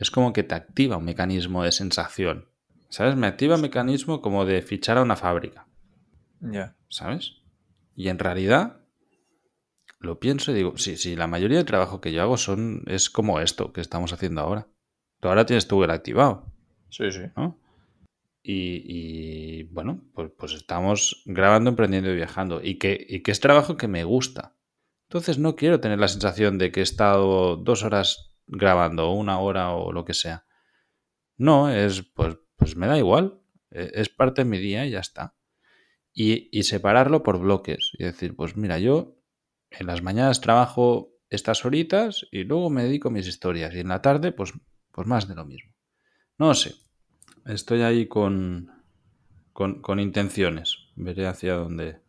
[0.00, 2.48] es como que te activa un mecanismo de sensación.
[2.88, 3.14] ¿Sabes?
[3.14, 5.68] Me activa un mecanismo como de fichar a una fábrica.
[6.40, 6.74] Ya.
[6.88, 7.34] ¿Sabes?
[7.94, 8.80] Y en realidad
[10.00, 13.10] lo pienso y digo, sí, sí, la mayoría del trabajo que yo hago son, es
[13.10, 14.66] como esto que estamos haciendo ahora.
[15.20, 16.50] Tú ahora tienes tu Google activado.
[16.88, 17.20] Sí, sí.
[17.36, 17.60] ¿no?
[18.42, 22.60] Y, bueno, pues, pues, estamos grabando, emprendiendo y viajando.
[22.62, 24.56] Y que, y que es trabajo que me gusta.
[25.08, 29.70] Entonces no quiero tener la sensación de que he estado dos horas grabando, una hora
[29.72, 30.44] o lo que sea.
[31.36, 33.40] No, es pues, pues me da igual.
[33.70, 35.34] E, es parte de mi día y ya está.
[36.12, 37.92] Y, y separarlo por bloques.
[37.98, 39.16] Y decir, pues mira, yo
[39.70, 43.74] en las mañanas trabajo estas horitas y luego me dedico a mis historias.
[43.74, 44.52] Y en la tarde, pues,
[44.90, 45.72] pues más de lo mismo.
[46.38, 46.74] No sé.
[47.46, 48.70] Estoy ahí con,
[49.52, 50.76] con, con intenciones.
[50.96, 52.00] Veré hacia dónde,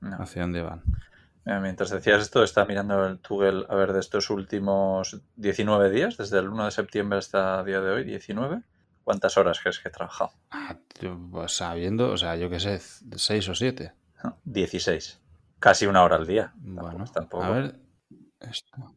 [0.00, 0.16] No.
[0.18, 0.82] hacia dónde van.
[1.44, 6.16] Mira, Mientras decías esto, está mirando el Tugel a ver de estos últimos 19 días,
[6.16, 8.62] desde el 1 de septiembre hasta el día de hoy, 19.
[9.02, 10.32] ¿Cuántas horas crees que he trabajado?
[10.50, 10.76] Ah,
[11.30, 12.80] pues sabiendo, o sea, yo qué sé,
[13.16, 13.92] seis o siete.
[14.22, 15.20] No, 16.
[15.58, 16.52] Casi una hora al día.
[16.56, 17.44] Bueno, tampoco.
[17.44, 17.74] a ver.
[18.40, 18.96] Esto.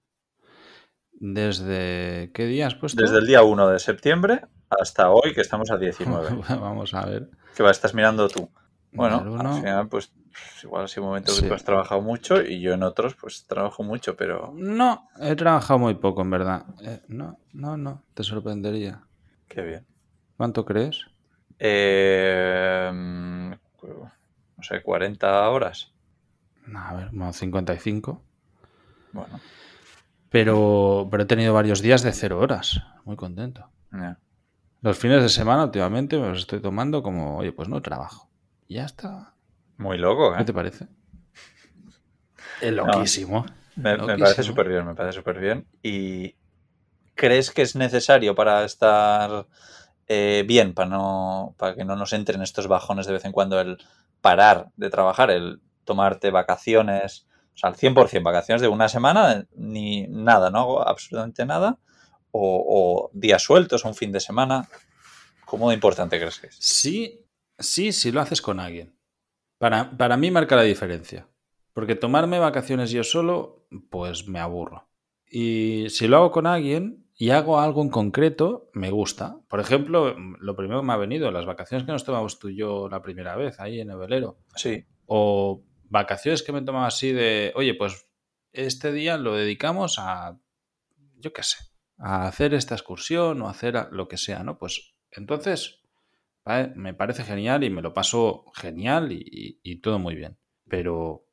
[1.12, 3.02] ¿Desde qué día has puesto?
[3.02, 6.30] Desde el día 1 de septiembre hasta hoy, que estamos a 19.
[6.50, 7.30] Vamos a ver.
[7.56, 7.72] ¿Qué va?
[7.72, 8.50] Estás mirando tú.
[8.98, 10.12] Bueno, al final, pues
[10.64, 13.46] igual ha sido un momento que tú has trabajado mucho y yo en otros, pues
[13.46, 16.66] trabajo mucho, pero No, he trabajado muy poco, en verdad.
[16.82, 19.02] Eh, no, no, no, te sorprendería.
[19.48, 19.86] qué bien.
[20.36, 21.06] ¿Cuánto crees?
[21.60, 25.92] Eh, no sé, 40 horas.
[26.68, 28.22] No, a ver, como 55.
[29.14, 29.40] Bueno,
[30.30, 32.82] Pero, pero he tenido varios días de cero horas.
[33.06, 33.70] Muy contento.
[34.82, 38.30] Los fines de semana últimamente me los estoy tomando como, oye, pues no trabajo.
[38.68, 39.34] Y ya está.
[39.78, 40.38] muy loco, ¿eh?
[40.38, 40.88] ¿Qué te parece?
[42.60, 43.46] Es loquísimo.
[43.76, 44.18] Me, me Loquísimo.
[44.18, 45.68] parece súper bien, me parece súper bien.
[45.84, 46.36] ¿Y
[47.16, 49.48] crees que es necesario para estar
[50.08, 53.60] eh, bien, para, no, para que no nos entren estos bajones de vez en cuando,
[53.62, 53.78] el
[54.22, 60.08] parar de trabajar, el tomarte vacaciones, o sea, al 100% vacaciones de una semana, ni
[60.08, 61.78] nada, no hago absolutamente nada,
[62.32, 64.68] o, o días sueltos, o un fin de semana?
[65.46, 66.58] ¿Cómo de importante crees que es?
[66.60, 67.27] Sí,
[67.60, 68.98] sí, si lo haces con alguien.
[69.58, 71.28] Para, para mí marca la diferencia.
[71.74, 74.90] Porque tomarme vacaciones yo solo, pues me aburro.
[75.30, 79.40] Y si lo hago con alguien y hago algo en concreto, me gusta.
[79.48, 82.56] Por ejemplo, lo primero que me ha venido, las vacaciones que nos tomamos tú y
[82.58, 84.40] yo la primera vez, ahí en el velero.
[84.56, 88.08] Sí, O vacaciones que me he tomado así de, oye, pues
[88.54, 90.40] este día lo dedicamos a,
[91.18, 91.58] yo qué sé,
[91.98, 94.58] a hacer esta excursión o hacer a- lo que sea, ¿no?
[94.58, 95.82] Pues entonces
[96.48, 96.74] ¿vale?
[96.76, 100.38] me parece genial y me lo paso genial y, y- y todo muy bien.
[100.70, 101.26] Pero,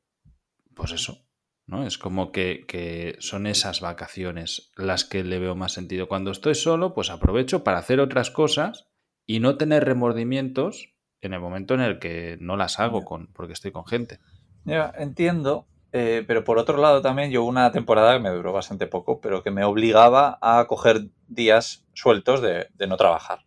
[0.75, 1.25] pues eso,
[1.67, 1.85] ¿no?
[1.85, 6.07] Es como que, que son esas vacaciones las que le veo más sentido.
[6.07, 8.87] Cuando estoy solo, pues aprovecho para hacer otras cosas
[9.25, 13.53] y no tener remordimientos en el momento en el que no las hago con, porque
[13.53, 14.19] estoy con gente.
[14.63, 18.87] Ya, entiendo, eh, pero por otro lado también yo una temporada que me duró bastante
[18.87, 23.39] poco, pero que me obligaba a coger días sueltos de, de no trabajar.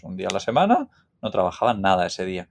[0.00, 0.88] Pues un día a la semana
[1.20, 2.48] no trabajaba nada ese día.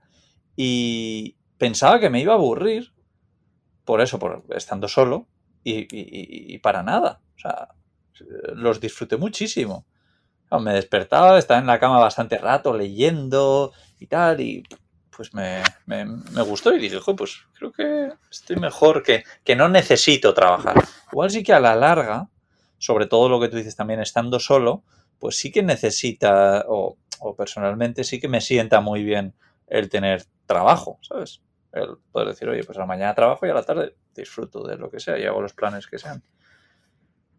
[0.56, 2.92] Y pensaba que me iba a aburrir
[3.84, 5.26] por eso, por estando solo
[5.64, 7.20] y, para nada.
[7.36, 7.68] O sea,
[8.54, 9.86] los disfruté muchísimo.
[10.60, 14.62] Me despertaba, estaba en la cama bastante rato leyendo y tal, y
[15.14, 19.68] pues me, me- gustó y dije, "Jo, pues creo que estoy mejor, que, que no
[19.68, 20.76] necesito trabajar.
[21.12, 22.28] Igual sí que a la larga,
[22.78, 24.84] sobre todo lo que tú dices también estando solo,
[25.18, 26.64] pues sí que necesita,
[27.20, 29.34] o personalmente sí que me sienta muy bien
[29.66, 31.42] el tener trabajo, ¿sabes?
[31.72, 34.76] El poder decir, oye, pues a la mañana trabajo y a la tarde disfruto de
[34.76, 36.22] lo que sea y hago los planes que sean.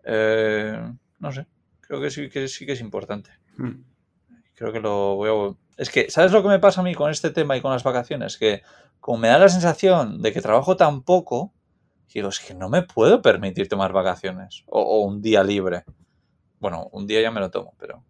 [0.03, 0.79] Eh,
[1.19, 1.47] no sé,
[1.81, 3.31] creo que sí que sí que es importante.
[4.55, 5.55] Creo que lo voy a...
[5.81, 7.83] Es que, ¿sabes lo que me pasa a mí con este tema y con las
[7.83, 8.37] vacaciones?
[8.37, 8.61] Que
[8.99, 11.53] como me da la sensación de que trabajo tan poco,
[12.13, 15.83] digo, es que no me puedo permitir tomar vacaciones o, o un día libre.
[16.59, 18.03] Bueno, un día ya me lo tomo, pero...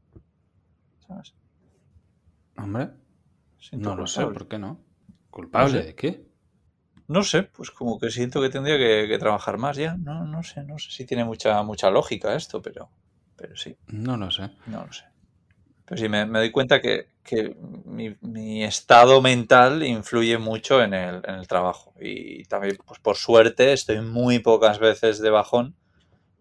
[1.08, 1.34] ¿Sabes?
[2.63, 2.89] Hombre,
[3.60, 4.24] Siento no lo sé.
[4.24, 4.80] ¿por qué no?
[5.30, 5.86] ¿Culpable No sé.
[5.88, 6.26] de qué?
[7.08, 9.98] No sé, pues como que siento que tendría que, que trabajar más ya.
[9.98, 12.89] No, no sé, no sé si tiene mucha, mucha lógica esto, pero,
[13.36, 13.76] pero sí.
[13.88, 14.52] No lo sé.
[14.67, 15.06] No lo sé.
[15.86, 20.93] Pero sí, me, me doy cuenta que, que mi, mi estado mental influye mucho en
[20.93, 21.93] el, en el trabajo.
[22.00, 25.76] Y también, pues por suerte, estoy muy pocas veces de bajón.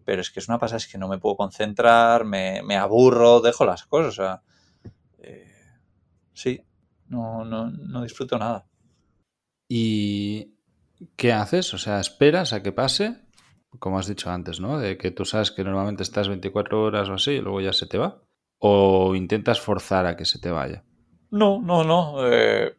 [0.05, 3.41] Pero es que es una pasada, es que no me puedo concentrar, me, me aburro,
[3.41, 4.09] dejo las cosas.
[4.09, 4.41] O sea,
[5.19, 5.58] eh,
[6.33, 6.61] sí,
[7.07, 8.65] no, no, no disfruto nada.
[9.67, 10.55] ¿Y
[11.15, 11.73] qué haces?
[11.73, 13.17] O sea, esperas a que pase,
[13.79, 14.79] como has dicho antes, ¿no?
[14.79, 17.85] De que tú sabes que normalmente estás 24 horas o así y luego ya se
[17.87, 18.21] te va.
[18.59, 20.83] ¿O intentas forzar a que se te vaya?
[21.31, 22.27] No, no, no.
[22.31, 22.75] eh,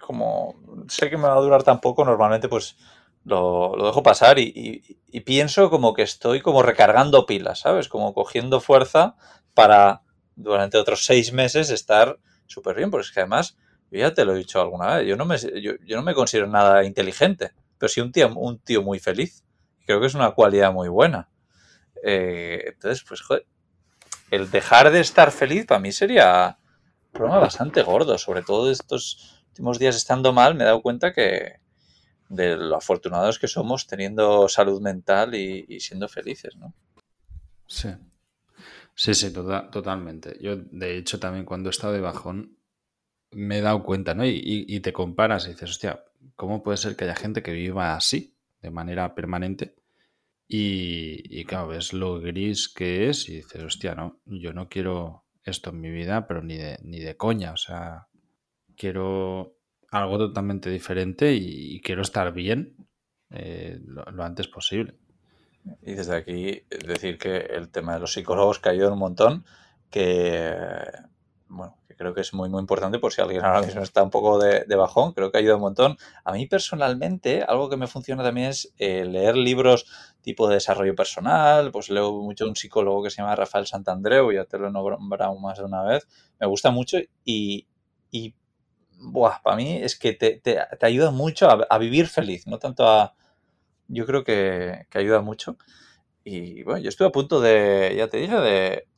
[0.00, 0.54] como
[0.88, 2.76] sé que me va a durar tan poco, normalmente pues
[3.24, 7.88] lo, lo dejo pasar y, y- y pienso como que estoy como recargando pilas, ¿sabes?
[7.88, 9.16] Como cogiendo fuerza
[9.54, 10.02] para
[10.36, 13.56] durante otros seis meses estar súper bien, porque es que además,
[13.92, 16.14] yo ya te lo he dicho alguna vez, yo no me, yo, yo no me
[16.14, 19.44] considero nada inteligente, pero sí un tío, un tío muy feliz,
[19.86, 21.28] creo que es una cualidad muy buena.
[22.02, 23.46] Eh, entonces, pues, joder,
[24.30, 26.58] el dejar de estar feliz para mí sería
[27.06, 31.12] un problema bastante gordo, sobre todo estos últimos días estando mal, me he dado cuenta
[31.12, 31.60] que
[32.28, 36.74] de lo afortunados que somos teniendo salud mental y, siendo felices, ¿no?
[37.66, 37.88] Sí.
[38.98, 40.36] Sí, sí, tota-, totalmente.
[40.40, 42.58] Yo, de hecho, también cuando he estado de bajón,
[43.32, 44.24] me he dado cuenta, ¿no?
[44.26, 46.04] Y, y, te comparas y dices, hostia,
[46.36, 49.76] ¿cómo puede ser que haya gente que viva así, de manera permanente?
[50.48, 55.24] Y, y, claro, ves lo gris que es y dices, hostia, no, yo no quiero
[55.44, 57.52] esto en mi vida, pero ni de, ni de coña.
[57.52, 58.08] O sea,
[58.76, 59.58] quiero
[59.92, 62.76] algo totalmente diferente y, quiero estar bien
[63.30, 64.94] eh, lo, antes posible.
[65.82, 69.44] Y desde aquí decir que el tema de los psicólogos ayudan un montón,
[69.90, 70.54] que
[71.48, 74.10] bueno, que creo que es muy muy importante por si alguien ahora mismo está un
[74.10, 75.96] poco de, bajón, creo que ayuda un montón.
[76.24, 79.86] A mí personalmente, algo que me funciona también es eh, leer libros
[80.20, 84.44] tipo de desarrollo personal, pues leo mucho un psicólogo que se llama Rafael Santandreu, ya
[84.44, 86.06] te lo he nombrado más de una vez,
[86.38, 87.66] me gusta mucho y,
[88.10, 88.34] y
[88.98, 93.14] buah, para mí es que te, te, ayuda mucho a, vivir feliz, no tanto a...
[93.88, 95.56] Yo creo que, ayuda mucho.
[96.24, 98.36] Y bueno, yo estuve a punto de, ya te dije,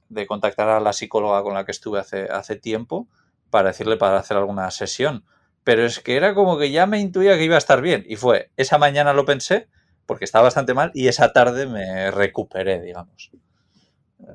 [0.09, 3.09] de, contactar a la psicóloga con la que estuve hace, hace tiempo
[3.51, 5.25] para decirle para hacer alguna sesión.
[5.65, 8.05] Pero es que era como que ya me intuía que iba a estar bien.
[8.09, 9.69] Y fue, esa mañana lo pensé,
[10.07, 13.31] porque estaba bastante mal, y esa tarde me recuperé, digamos.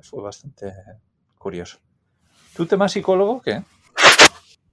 [0.02, 0.74] Fue bastante
[1.38, 1.80] curioso.
[2.56, 3.64] ¿Tú tema psicólogo qué?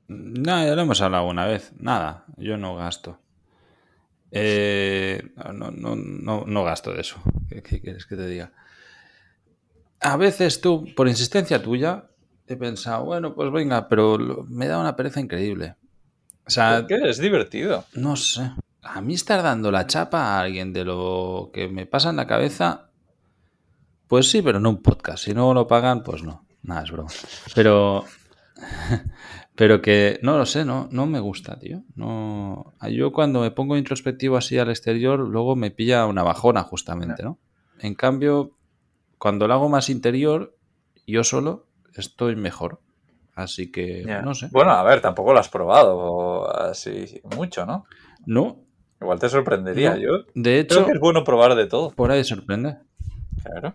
[0.08, 1.72] No, ya lo hemos hablado una vez.
[1.78, 3.18] Nada, yo no gasto.
[4.34, 7.22] Eh, no, no, no, no, gasto de eso.
[7.48, 8.52] ¿Qué, quieres que te diga?
[10.00, 12.06] A veces tú, por insistencia tuya,
[12.46, 15.76] he pensado, bueno, pues venga, pero me da una pereza increíble.
[16.46, 16.98] O sea, qué?
[17.04, 17.84] Es divertido.
[17.92, 18.50] No sé.
[18.82, 22.26] A mí estar dando la chapa a alguien de lo que me pasa en la
[22.26, 22.90] cabeza,
[24.08, 25.24] pues sí, pero no un podcast.
[25.24, 26.46] Si no lo pagan, pues no.
[26.62, 27.10] Nada, es broma.
[27.54, 28.06] Pero
[29.54, 31.82] pero que no lo sé, no, no me gusta, tío.
[31.94, 37.22] No, yo cuando me pongo introspectivo así al exterior, luego me pilla una bajona, justamente,
[37.22, 37.38] ¿no?
[37.80, 38.56] En cambio,
[39.18, 40.56] cuando lo hago más interior,
[41.06, 42.80] yo solo estoy mejor.
[43.34, 44.48] Así que no sé.
[44.52, 47.86] Bueno, a ver, tampoco lo has probado así mucho, ¿no?
[48.26, 48.64] No.
[49.00, 49.96] Igual te sorprendería.
[49.96, 51.90] Yo de hecho, creo que es bueno probar de todo.
[51.90, 52.78] Por ahí sorprende.
[53.42, 53.74] Claro.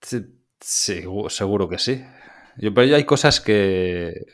[0.00, 2.04] Sí, seguro que sí.
[2.58, 4.26] Yo, pero ya hay cosas que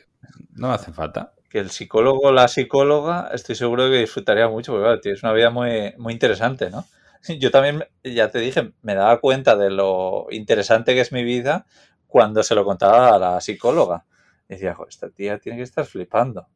[0.51, 1.33] no hacen falta.
[1.49, 5.33] Que el psicólogo o la psicóloga estoy seguro que disfrutaría mucho, porque claro, tienes una
[5.33, 6.85] vida muy, muy interesante, ¿no?
[7.39, 11.65] Yo también, ya te dije, me daba cuenta de lo interesante que es mi vida
[12.07, 14.05] cuando se lo contaba a la psicóloga.
[14.47, 16.47] Y decía, esta tía tiene que estar flipando.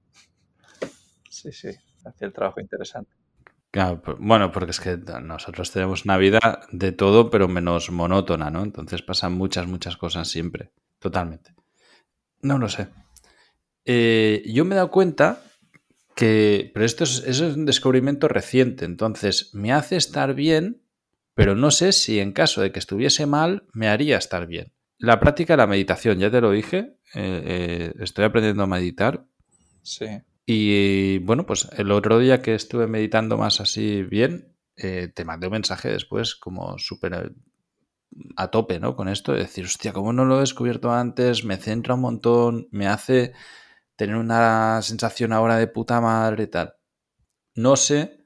[1.29, 1.69] Sí, sí,
[2.05, 3.11] hacía el trabajo interesante.
[3.71, 8.61] Claro, bueno, porque es que nosotros tenemos una vida de todo, pero menos monótona, ¿no?
[8.61, 10.71] Entonces pasan muchas, muchas cosas siempre.
[10.99, 11.55] Totalmente.
[12.41, 12.89] No lo sé.
[13.85, 15.43] Eh, yo me he dado cuenta
[16.15, 20.83] que, pero esto es, un descubrimiento reciente, entonces me hace estar bien,
[21.33, 24.71] pero no sé si en caso de que estuviese mal me haría estar bien.
[24.99, 29.25] La práctica de la meditación, ya te lo dije, eh, eh, estoy aprendiendo a meditar.
[29.81, 30.05] Sí.
[30.45, 35.53] Y bueno, pues el otro día que estuve meditando más así bien, te mandé un
[35.53, 37.33] mensaje después como súper
[38.35, 38.95] a tope, ¿no?
[38.95, 41.43] Con esto de decir, hostia, ¿cómo no lo he descubierto antes?
[41.43, 43.33] Me centra un montón, me hace
[44.03, 46.75] tener una sensación ahora de puta madre y tal.
[47.55, 48.19] No sé.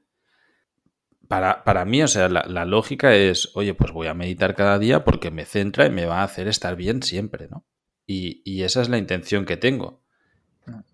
[1.28, 5.04] Para, para mí, o sea, la, lógica es, oye, pues voy a meditar cada día
[5.04, 7.66] porque me centra y me va a hacer estar bien siempre, ¿no?
[8.06, 10.02] Y, esa es la intención que tengo.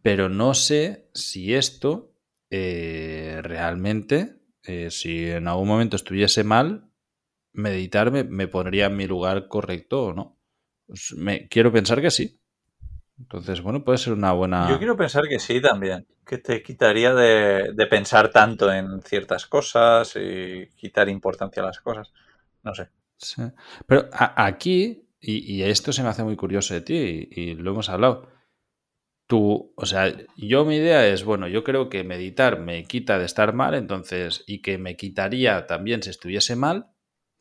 [0.03, 2.13] Pero no sé si esto
[2.51, 6.91] eh, realmente, eh, si en algún momento estuviese mal,
[7.53, 10.39] meditar me, pondría en mi lugar correcto o no.
[10.87, 12.41] Pues me, quiero pensar que sí.
[13.19, 14.69] Entonces, bueno, puede ser una buena.
[14.69, 16.07] Yo quiero pensar que sí también.
[16.27, 22.13] Que te quitaría de, pensar tanto en ciertas cosas y quitar importancia a las cosas.
[22.63, 22.89] No sé.
[23.17, 23.43] Sí.
[23.87, 27.89] Pero aquí, y, esto se me hace muy curioso de ti, y, y lo hemos
[27.89, 28.29] hablado.
[29.27, 33.25] Tú, o sea, yo mi idea es, bueno, yo creo que meditar me quita de
[33.25, 36.91] estar mal, entonces, y que me quitaría también si estuviese mal,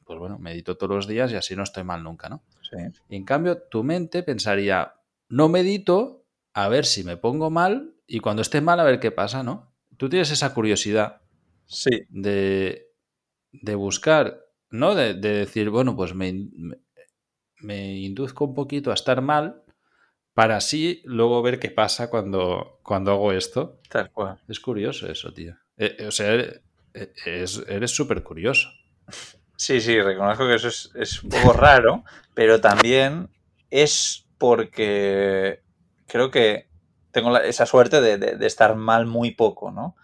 [0.05, 2.43] pues bueno, medito todos los días y así no estoy mal nunca, ¿no?
[2.61, 2.77] Sí.
[3.09, 4.93] Y en cambio, tu mente pensaría,
[5.29, 9.11] no medito, a ver si me pongo mal y cuando esté mal a ver qué
[9.11, 9.73] pasa, ¿no?
[9.97, 11.21] Tú tienes esa curiosidad
[11.65, 12.05] sí.
[12.09, 12.87] de,
[13.51, 14.95] de buscar, ¿no?
[14.95, 16.49] De, decir, bueno, pues me,
[17.59, 19.63] me, induzco un poquito a estar mal
[20.33, 23.79] para así luego ver qué pasa cuando, cuando hago esto.
[23.89, 24.39] Tal cual.
[24.47, 25.55] Es curioso eso, tío.
[25.77, 26.33] Eh, eh, o sea,
[26.93, 28.69] eres súper curioso.
[29.55, 32.03] Sí, sí, reconozco que eso es, un poco raro,
[32.33, 33.29] pero también
[33.69, 35.61] es porque
[36.05, 36.67] creo que
[37.11, 39.95] tengo esa suerte de, estar mal muy poco, ¿no?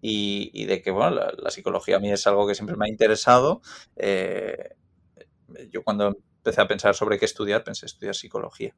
[0.00, 3.60] Y, de que, bueno, la, psicología a mí es algo que siempre me ha interesado.
[3.96, 4.76] Eh,
[5.70, 8.74] yo cuando empecé a pensar sobre qué estudiar, pensé estudiar psicología.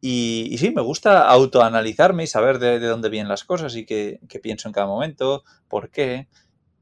[0.00, 4.66] Y, sí, me gusta autoanalizarme y saber de, dónde vienen las cosas y qué, pienso
[4.66, 6.26] en cada momento, por qué.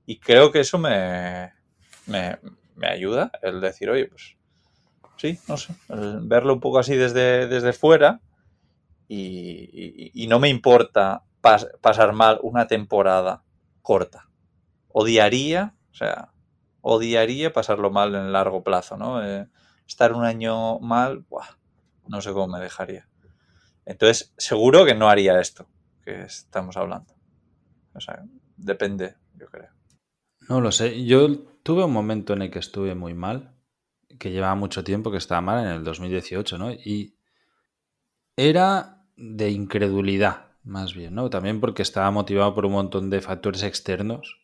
[0.07, 1.53] Y creo que eso me,
[2.07, 2.39] me,
[2.89, 4.38] ayuda, el decir, oye, pues
[5.19, 8.21] sí, no sé, verlo un poco así desde, desde fuera
[9.09, 13.43] y, no me importa pasar mal una temporada
[13.83, 14.29] corta.
[14.89, 16.33] Odiaría, o sea,
[16.81, 19.25] odiaría pasarlo mal en largo plazo, ¿no?
[19.25, 19.49] Eh,
[19.87, 21.25] estar un año mal,
[22.07, 23.09] no sé cómo me dejaría.
[23.87, 25.67] Entonces, seguro que no haría esto
[26.05, 27.15] que estamos hablando.
[27.95, 28.23] O sea,
[28.57, 29.71] depende, yo creo.
[30.49, 31.05] No lo sé.
[31.05, 33.55] Yo tuve un momento en el que estuve muy mal,
[34.19, 36.73] que llevaba mucho tiempo que estaba mal, en el 2018, ¿no?
[36.73, 37.17] Y
[38.37, 41.29] era de incredulidad, más bien, ¿no?
[41.29, 44.41] También porque estaba motivado por un montón de factores externos.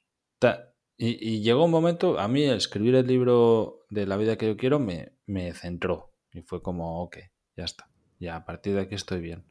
[0.96, 4.78] Y, llegó un momento, a mí escribir el libro de la vida que yo quiero
[4.78, 6.12] me, me centró.
[6.32, 7.18] Y fue como, ok,
[7.56, 7.88] ya está.
[8.18, 9.44] Ya a partir de aquí estoy bien.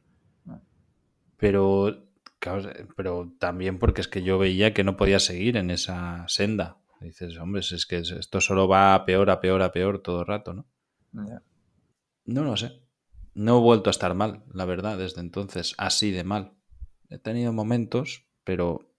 [1.36, 2.06] Pero,
[2.96, 6.78] pero también porque es que yo veía que no podía seguir en esa senda.
[7.04, 10.26] Dices, hombre, es que esto solo va a peor, a peor, a peor todo el
[10.26, 10.66] rato, ¿no?
[12.24, 12.80] No lo sé.
[13.34, 16.54] No he vuelto a estar mal, la verdad, desde entonces, así de mal.
[17.10, 18.94] He tenido momentos, pero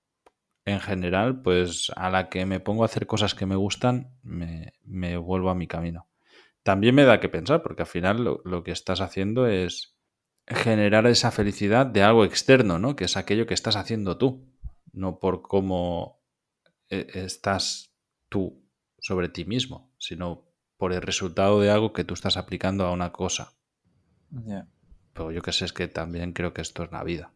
[0.66, 5.18] en general, pues a la que me pongo a hacer cosas que me gustan, me,
[5.18, 6.08] vuelvo a mi camino.
[6.62, 9.96] También me da que pensar, porque al final lo, que estás haciendo es
[10.46, 12.96] generar esa felicidad de algo externo, ¿no?
[12.96, 14.48] Que es aquello que estás haciendo tú,
[14.92, 16.22] no por cómo
[16.90, 17.95] eh, estás
[18.36, 18.62] tú
[19.00, 20.44] sobre ti mismo, sino
[20.76, 23.54] por el resultado de algo que tú estás aplicando a una cosa.
[25.14, 27.32] Pero yo que sé, es que también creo que esto es la vida.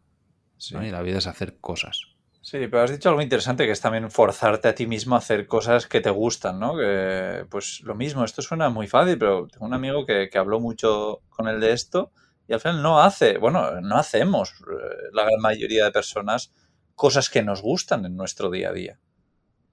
[0.58, 2.02] Y la vida es hacer cosas.
[2.42, 5.46] Sí, pero has dicho algo interesante que es también forzarte a ti mismo a hacer
[5.46, 6.76] cosas que te gustan, ¿no?
[6.76, 11.22] Que, pues lo mismo, esto suena muy fácil, pero tengo un amigo que, habló mucho
[11.30, 12.12] con él de esto
[12.46, 16.52] y al final no hace, bueno, no hacemos eh, la gran mayoría de personas
[16.94, 19.00] cosas que nos gustan en nuestro día a día.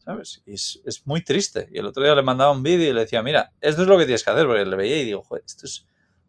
[0.07, 0.41] ¿Sabes?
[0.45, 1.67] Y es, muy triste.
[1.69, 3.97] Y el otro día le mandaba un vídeo y le decía, mira, esto es lo
[3.97, 5.85] que tienes que hacer, porque le veía y digo, joder, esto es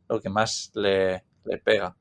[0.09, 1.97] lo que más le, le pega.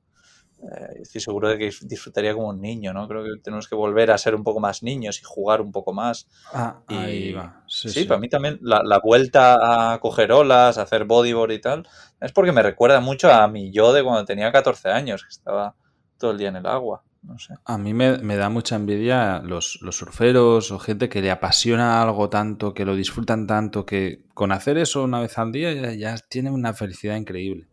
[0.59, 3.07] Eh, estoy seguro de que disfrutaría como un niño, ¿no?
[3.07, 5.93] Creo que tenemos que volver a ser un poco más niños y jugar un poco
[5.93, 6.27] más.
[6.51, 7.63] Ah, y, ahí va.
[7.67, 11.87] Sí, para mí también la, vuelta a coger olas, a hacer bodyboard y tal,
[12.19, 15.75] es porque me recuerda mucho a mi yo de cuando tenía 14 años, que estaba
[16.17, 17.03] todo el día en el agua.
[17.27, 17.55] No sé.
[17.65, 22.29] A mí me, da mucha envidia los, los, surferos o gente que le apasiona algo
[22.29, 26.17] tanto, que lo disfrutan tanto, que con hacer eso una vez al día ya, ya
[26.17, 27.67] tienen una felicidad increíble.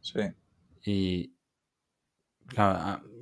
[0.00, 0.20] Sí.
[0.84, 1.34] Y,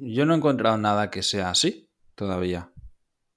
[0.01, 2.71] yo no he encontrado nada que sea así todavía.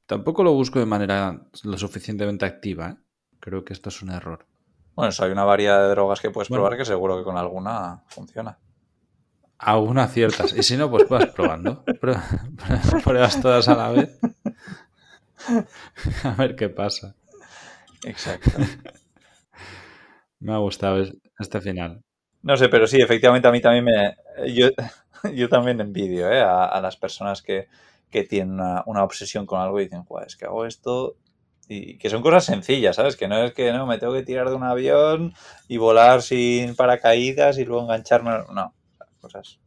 [0.06, 2.92] Tampoco lo busco de manera lo suficientemente activa.
[2.92, 2.98] ¿eh?
[3.40, 4.46] Creo que esto es un error.
[4.94, 8.60] Bueno, hay una variedad de drogas que puedes probar que seguro que con alguna funciona.
[9.62, 10.54] Algunas ciertas.
[10.58, 11.84] Y si no, pues vas probando.
[13.04, 14.20] Pruebas todas a la vez.
[16.24, 17.16] A ver qué pasa.
[18.04, 18.50] Exacto.
[20.40, 21.04] Me ha gustado
[21.40, 22.02] este final.
[22.42, 24.18] No sé, pero sí, efectivamente a mí también me...
[24.52, 24.70] Yo,
[25.36, 26.42] yo también envidio ¿eh?
[26.42, 27.68] a, las personas que,
[28.28, 31.18] tienen una, obsesión con algo y dicen, es que hago esto
[31.68, 33.16] y que son cosas sencillas, ¿sabes?
[33.16, 35.36] Que no es que no me tengo que tirar de un avión
[35.68, 38.32] y volar sin paracaídas y luego engancharme.
[38.52, 38.74] No,
[39.22, 39.60] cosas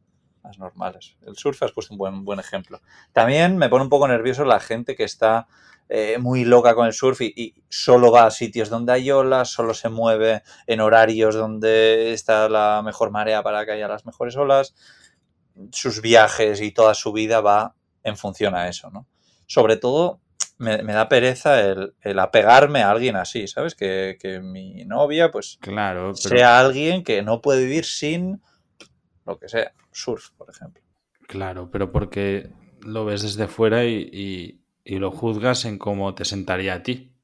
[0.43, 1.17] más normales.
[1.27, 2.83] El surf has puesto un buen, buen ejemplo.
[3.13, 5.47] También me pone un poco nervioso la gente que está
[5.89, 9.51] eh, muy loca con el surf y, y, solo va a sitios donde hay olas,
[9.51, 14.37] solo se mueve en horarios donde está la mejor marea para que haya las mejores
[14.37, 14.75] olas
[15.73, 19.07] sus viajes y toda su vida va en función a eso, ¿no?
[19.47, 20.21] Sobre todo,
[20.59, 23.75] me, da pereza el, apegarme a alguien así, ¿sabes?
[23.75, 28.43] Que, mi novia, pues, claro, sea alguien que no puede vivir sin
[29.27, 30.83] lo que sea, surf, por ejemplo.
[31.27, 32.51] Claro, pero porque
[32.81, 37.16] lo ves desde fuera y, y lo juzgas en cómo te sentaría a ti,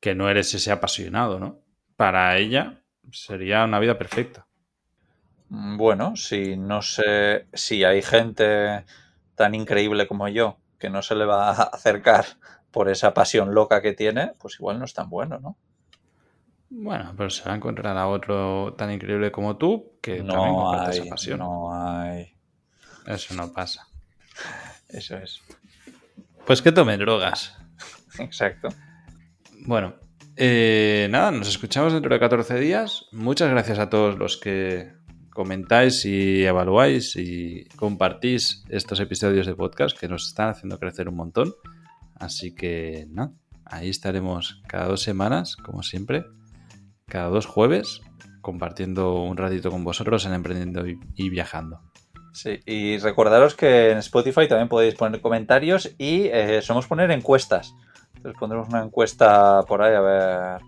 [0.00, 1.62] que no eres ese apasionado, ¿no?
[1.96, 4.46] Para ella sería una vida perfecta.
[5.48, 8.84] Mm, bueno, si no sé si hay gente
[9.34, 12.24] tan increíble como yo que no se le va a acercar
[12.70, 15.56] por esa pasión loca que tiene, pues igual no es tan bueno, ¿no?
[16.68, 20.54] Bueno, pero se va a encontrar a otro tan increíble como tú que no también
[20.54, 21.38] comparte esa pasión.
[21.38, 22.34] No hay.
[23.06, 23.86] Eso no pasa.
[24.88, 25.40] Eso es.
[26.44, 27.56] Pues que tome drogas.
[28.18, 28.68] Exacto.
[29.66, 29.94] Bueno,
[30.38, 33.06] Eh, nada, nos escuchamos dentro de 14 días.
[33.10, 34.92] Muchas gracias a todos los que
[35.30, 41.16] comentáis y evaluáis y compartís estos episodios de podcast que nos están haciendo crecer un
[41.16, 41.54] montón.
[42.16, 43.32] Así que, nada,
[43.64, 46.26] ahí estaremos cada dos semanas, como siempre,
[47.08, 48.00] cada dos jueves,
[48.40, 51.80] compartiendo un ratito con vosotros en Emprendiendo y, Viajando.
[52.32, 57.74] Sí, y recordaros que en Spotify también podéis poner comentarios y eh, somos poner encuestas.
[58.14, 60.60] Entonces pondremos una encuesta por ahí a ver,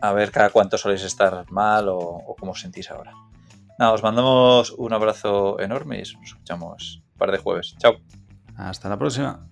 [0.00, 3.12] a ver cada cuánto soléis estar mal o, o cómo os sentís ahora.
[3.78, 7.76] Nada, os mandamos un abrazo enorme y nos escuchamos un par de jueves.
[7.78, 7.96] Chao.
[8.56, 9.46] Hasta la próxima.